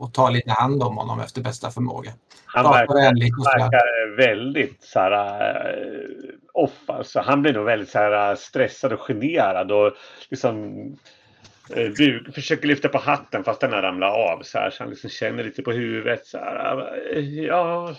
[0.00, 2.12] att- ta lite hand om honom efter bästa förmåga.
[2.46, 6.70] Han verkar, verkar väldigt så här, off.
[6.86, 7.20] Alltså.
[7.20, 9.72] Han blir nog väldigt så här, stressad och generad.
[9.72, 9.92] Och
[10.30, 10.74] liksom,
[11.74, 14.42] buk, försöker lyfta på hatten fast den har ramlat av.
[14.42, 16.26] Så, här, så han liksom känner lite på huvudet.
[16.26, 17.94] Så här, eh, ja,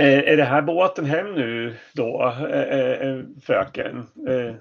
[0.00, 3.98] Eh, är det här båten hem nu då, eh, eh, fröken?
[4.28, 4.54] Eh,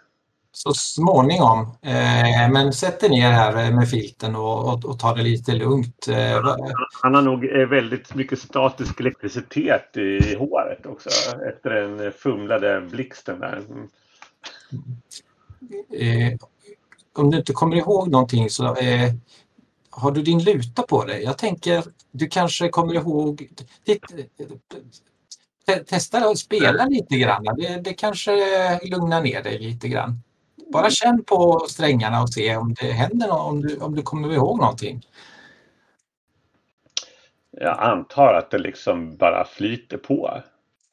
[0.52, 1.78] Så småningom.
[1.82, 5.52] Eh, men sätt dig ner här eh, med filten och, och, och ta det lite
[5.52, 6.08] lugnt.
[6.08, 6.56] Eh,
[7.04, 11.10] Han har nog eh, väldigt mycket statisk elektricitet i håret också.
[11.50, 13.62] Efter den fumlade blixten där.
[13.70, 13.88] Mm
[17.18, 19.12] om du inte kommer ihåg någonting så eh,
[19.90, 21.24] har du din luta på dig?
[21.24, 23.48] Jag tänker du kanske kommer ihåg...
[23.86, 24.46] Titt, eh,
[25.66, 27.44] te- testa att spela lite grann.
[27.44, 28.32] Det, det kanske
[28.84, 30.22] lugnar ner dig lite grann.
[30.74, 34.34] Bara känn på strängarna och se om det händer något, om du, om du kommer
[34.34, 35.02] ihåg någonting.
[37.52, 40.42] Jag antar att det liksom bara flyter på.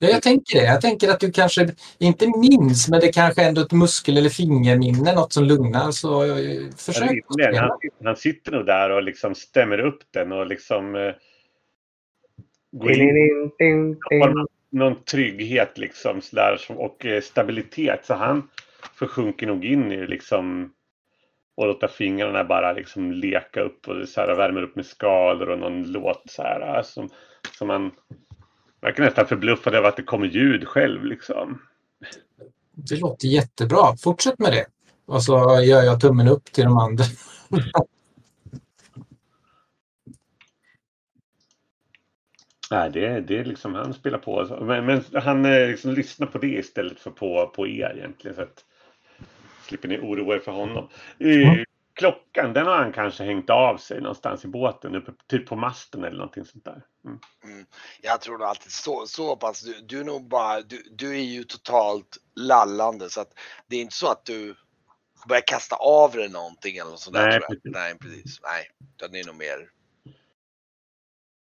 [0.04, 0.64] Ja, jag tänker det.
[0.64, 5.14] Jag tänker att du kanske inte minns, men det kanske ändå ett muskel eller fingerminne,
[5.14, 5.90] något som lugnar.
[5.90, 7.10] Så eh, försök.
[7.10, 7.54] Rimligen.
[7.54, 7.70] Han,
[8.04, 11.12] han sitter nog där och liksom stämmer upp den och liksom eh,
[12.72, 13.96] går in Ding,
[14.70, 18.00] någon, trygghet liksom sådär, och eh, stabilitet.
[18.04, 18.48] Så han
[18.94, 20.72] försjunker nog in i liksom
[21.56, 25.58] och låta fingrarna bara liksom leka upp och så här, värmer upp med skalor och
[25.58, 27.08] någon låt så här, eh, som,
[27.58, 27.90] som man
[28.84, 31.62] verkar nästan förbluffad över att det kommer ljud själv liksom.
[32.72, 33.96] Det låter jättebra.
[33.96, 34.66] Fortsätt med det.
[35.06, 37.04] Och så gör jag tummen upp till de andra.
[42.70, 44.46] Nej, det, det är liksom han spelar på.
[44.46, 48.36] så- Men, men han eh, liksom lyssnar på det istället för på, på er egentligen.
[48.36, 48.64] Så att
[49.68, 50.88] slipper ni oroa er för honom.
[51.18, 51.52] Eh,
[51.94, 54.94] Klockan, den har han kanske hängt av sig någonstans i båten.
[54.94, 56.82] Uppe, typ på masten eller någonting sånt där.
[57.04, 57.18] Mm.
[57.44, 57.66] Mm.
[58.02, 59.60] Jag tror nog alltid så, så pass.
[59.60, 63.32] Du, du är nog bara, du, du är ju totalt lallande så att
[63.66, 64.54] det är inte så att du
[65.28, 67.28] börjar kasta av dig någonting eller något sånt där.
[67.28, 67.62] Nej, precis.
[67.64, 68.40] Nej, precis.
[68.42, 69.70] Nej, utan det är nog mer.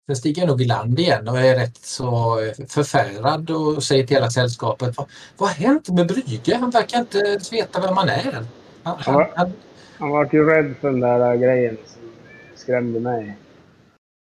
[0.06, 2.36] Sen stiger jag nog i land igen och är rätt så
[2.68, 4.96] förfärad och säger till hela sällskapet.
[4.96, 6.56] Vad, vad har hänt med Brygge?
[6.56, 8.32] Han verkar inte veta vem man är.
[8.82, 9.52] Han, han, han,
[9.98, 12.02] Han var ju rädd för den där grejen som
[12.54, 13.36] skrämde mig.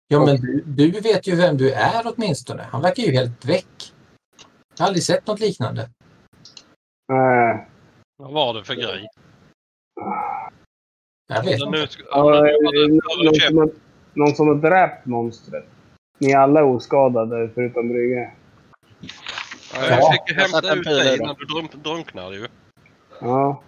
[0.09, 2.63] ja, men du, du vet ju vem du är åtminstone.
[2.63, 3.93] Han verkar ju helt väck.
[4.77, 5.89] Jag har aldrig sett något liknande.
[7.09, 7.69] Nej.
[8.17, 9.09] Vad var det för grej?
[11.29, 11.71] Jag vet inte.
[11.71, 11.89] nu någon,
[13.35, 13.71] som har,
[14.13, 15.65] någon som har dräpt monstret.
[16.19, 18.33] Ni är alla oskadade förutom Brygge.
[19.01, 19.09] Ja,
[19.75, 22.47] Ja, jag fick ju hämta ut dig innan du drunk, drunknade ju.
[23.21, 23.63] Ja.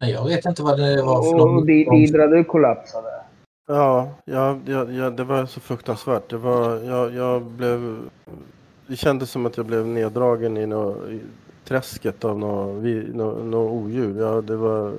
[0.00, 1.66] Nej, jag vet inte vad det var för Och någon.
[1.66, 3.08] Di- Didra, du kollapsade.
[3.68, 6.30] Ja, ja, ja, ja, det var så fruktansvärt.
[6.30, 7.98] Det var, jag, jag blev...
[8.86, 11.20] Det kändes som att jag blev neddragen i, nå, i
[11.64, 14.20] träsket av något nå, nå odjur.
[14.20, 14.92] Ja, det, var,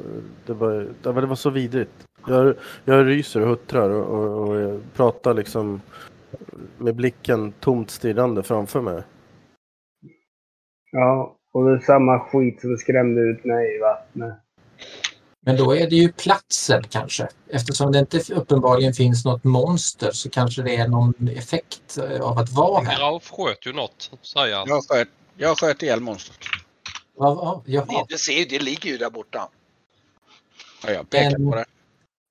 [0.46, 2.08] det, var, det, var, det var så vidrigt.
[2.28, 5.82] Jag, jag ryser och huttrar och, och, och jag pratar liksom
[6.78, 9.04] med blicken tomt stirrande framför mig.
[10.92, 14.40] Ja, och det är samma skit som skrämde ut mig i vattnet.
[15.46, 17.28] Men då är det ju platsen kanske.
[17.50, 22.38] Eftersom det inte uppenbarligen finns något monster så kanske det är någon effekt eh, av
[22.38, 22.98] att vara här.
[22.98, 24.68] Graf sköt ju något, säger han.
[24.68, 26.38] Jag sköt, jag sköt ihjäl monstret.
[27.18, 29.50] Ja, ja, Det, du ser ju, det ligger ju där borta.
[30.86, 31.66] Ja, jag pekade En- på det.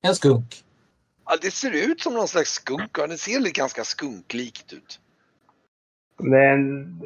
[0.03, 0.65] en skunk.
[1.27, 5.01] Ja, det ser ut som någon slags skunk det ser lite ganska skunklikt ut.
[6.19, 7.01] Det är en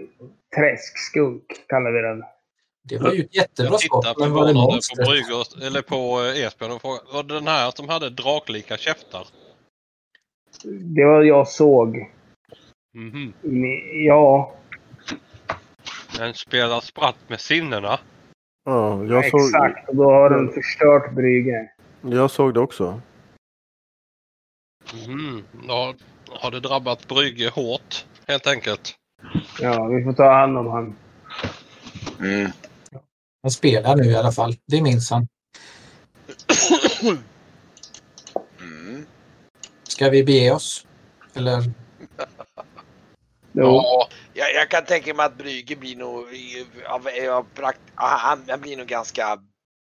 [0.56, 2.24] träskskunk, kallar vi den.
[2.88, 4.16] Det var ju ett jättebra Jag skott.
[4.18, 5.10] Men var det förvånande på?
[5.10, 9.26] Brygger, eller på eh, Esbjörn och frågar, var det den här som hade draklika käftar?
[10.64, 12.10] Det var jag såg.
[12.94, 13.32] Mhm.
[13.42, 14.54] Ni- Ja,
[16.18, 17.98] Den spelar spratt med sinnena.
[18.64, 19.88] Ja, jag såg, exakt.
[19.88, 21.70] Och då har den förstört Brygge.
[22.02, 23.00] jag såg det också.
[25.06, 25.44] Mhm.
[25.68, 25.94] Ja,
[26.28, 28.94] har det drabbat Brygge hårt, helt enkelt?
[29.60, 30.96] Ja, vi får ta hand om han.
[32.20, 32.50] Mm.
[33.44, 34.56] Han spelar nu i alla fall.
[34.66, 35.28] Det minns han.
[38.60, 39.06] Mm.
[39.82, 40.86] Ska vi bege oss?
[41.34, 41.62] Eller?
[43.52, 46.26] Ja, Jag, jag kan tänka mig att Brygge blir nog,
[46.86, 49.38] av, av, prakt, ah, han, han blir nog ganska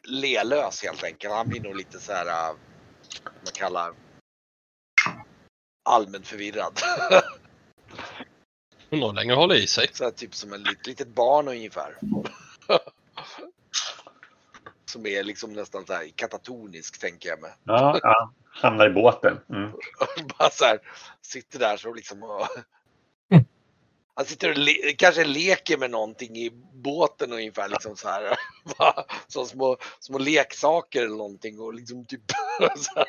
[0.07, 1.33] lelös helt enkelt.
[1.33, 2.57] Han blir nog lite så här, uh,
[3.23, 3.93] vad man kallar
[5.89, 6.79] allmänt förvirrad.
[8.89, 9.89] undrar hur länge håller i sig.
[9.93, 11.97] så här, typ som ett lit, litet barn ungefär.
[14.89, 17.51] Som är liksom nästan så här katatonisk tänker jag mig.
[17.63, 18.33] Ja, ja.
[18.51, 19.39] Hamnar i båten.
[19.49, 19.71] Mm.
[20.39, 20.79] Bara så här,
[21.21, 22.47] sitter där så liksom och...
[23.31, 23.45] Mm.
[24.13, 28.37] Han sitter och le- kanske leker med någonting i båten ungefär liksom så här.
[29.27, 32.21] Som små, små leksaker eller någonting och liksom typ
[32.75, 33.07] så här.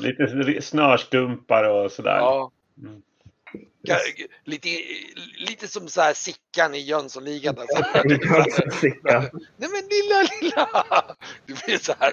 [0.00, 2.16] Lite snörstumpar och sådär.
[2.16, 2.50] Ja.
[2.78, 3.02] Mm.
[4.44, 4.68] Lite,
[5.38, 7.54] lite som så här Sickan i Jönssonligan.
[7.54, 8.02] där, så här.
[8.08, 9.20] Vi kan sticka.
[9.56, 11.16] Nej men lilla, lilla!
[11.46, 12.12] Det blir så här.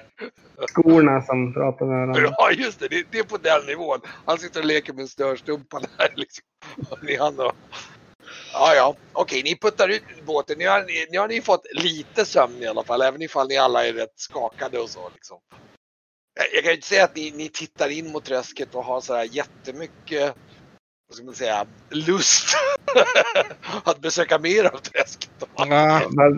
[0.68, 2.36] Skorna som pratar med varandra.
[2.38, 4.00] Ja just det, det, det är på den nivån.
[4.26, 6.44] Han sitter och leker med en störstumpa där liksom.
[7.02, 7.14] Ni.
[8.54, 10.56] Ja, ja, okej, ni puttar ut båten.
[10.60, 13.58] Nu har, ni- nu har ni fått lite sömn i alla fall, även ifall ni
[13.58, 15.38] alla är rätt skakade och så liksom.
[16.36, 19.02] Jag- Jag kan ju inte säga att ni, ni tittar in mot träsket och har
[19.02, 20.36] så här jättemycket
[21.08, 22.46] vad ska man säga, lust
[23.84, 25.30] att besöka mer av träsket.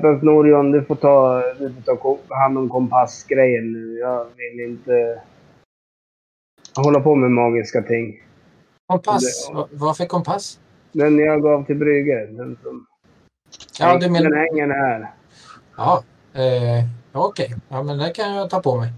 [0.01, 1.81] Fast Norion, du får ta, du får
[2.27, 3.97] ta hand om kompassgrejen nu.
[3.99, 5.21] Jag vill inte
[6.75, 8.21] hålla på med magiska ting.
[8.87, 9.49] Kompass?
[9.53, 10.59] Va- Vad för kompass?
[10.91, 12.27] Den jag gav till Brygger.
[12.27, 12.85] Den, som,
[13.79, 14.35] Ja, du den menar...
[14.37, 15.11] hänger här.
[15.77, 16.03] Ja,
[16.33, 17.55] eh, okej.
[17.69, 18.89] Ja, men det kan jag ta på mig.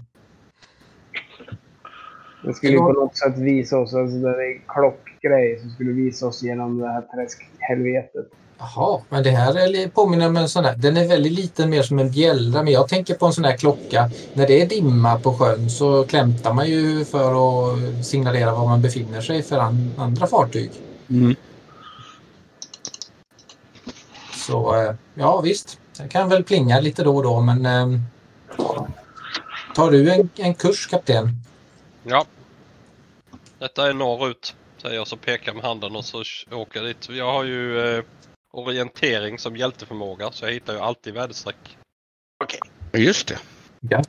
[2.42, 4.60] Den skulle på något sätt visa oss, alltså det är en
[5.28, 8.26] klockgrej som skulle visa oss genom det här träskhelvetet.
[8.58, 10.76] Jaha, men det här påminner om en sån där.
[10.76, 12.62] Den är väldigt liten, mer som en bjällra.
[12.62, 14.10] Men jag tänker på en sån här klocka.
[14.34, 18.82] När det är dimma på sjön så klämtar man ju för att signalera var man
[18.82, 20.70] befinner sig för an, andra fartyg.
[21.10, 21.34] Mm.
[24.34, 25.78] Så eh, ja, visst.
[25.98, 28.00] Det kan väl plinga lite då och då, men eh,
[29.74, 31.28] tar du en, en kurs, kapten?
[32.02, 32.24] Ja.
[33.58, 34.54] Detta är norrut.
[34.82, 37.08] Säger jag så pekar med handen och så åker jag dit.
[37.08, 38.04] Jag har ju eh,
[38.52, 41.78] orientering som hjälteförmåga så jag hittar ju alltid väderstreck.
[42.44, 42.60] Okej.
[42.92, 43.38] just det.
[43.90, 44.08] Gött.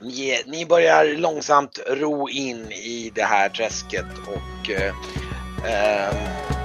[0.00, 4.94] Ni, ni börjar långsamt ro in i det här träsket och eh,
[5.64, 6.59] ehm,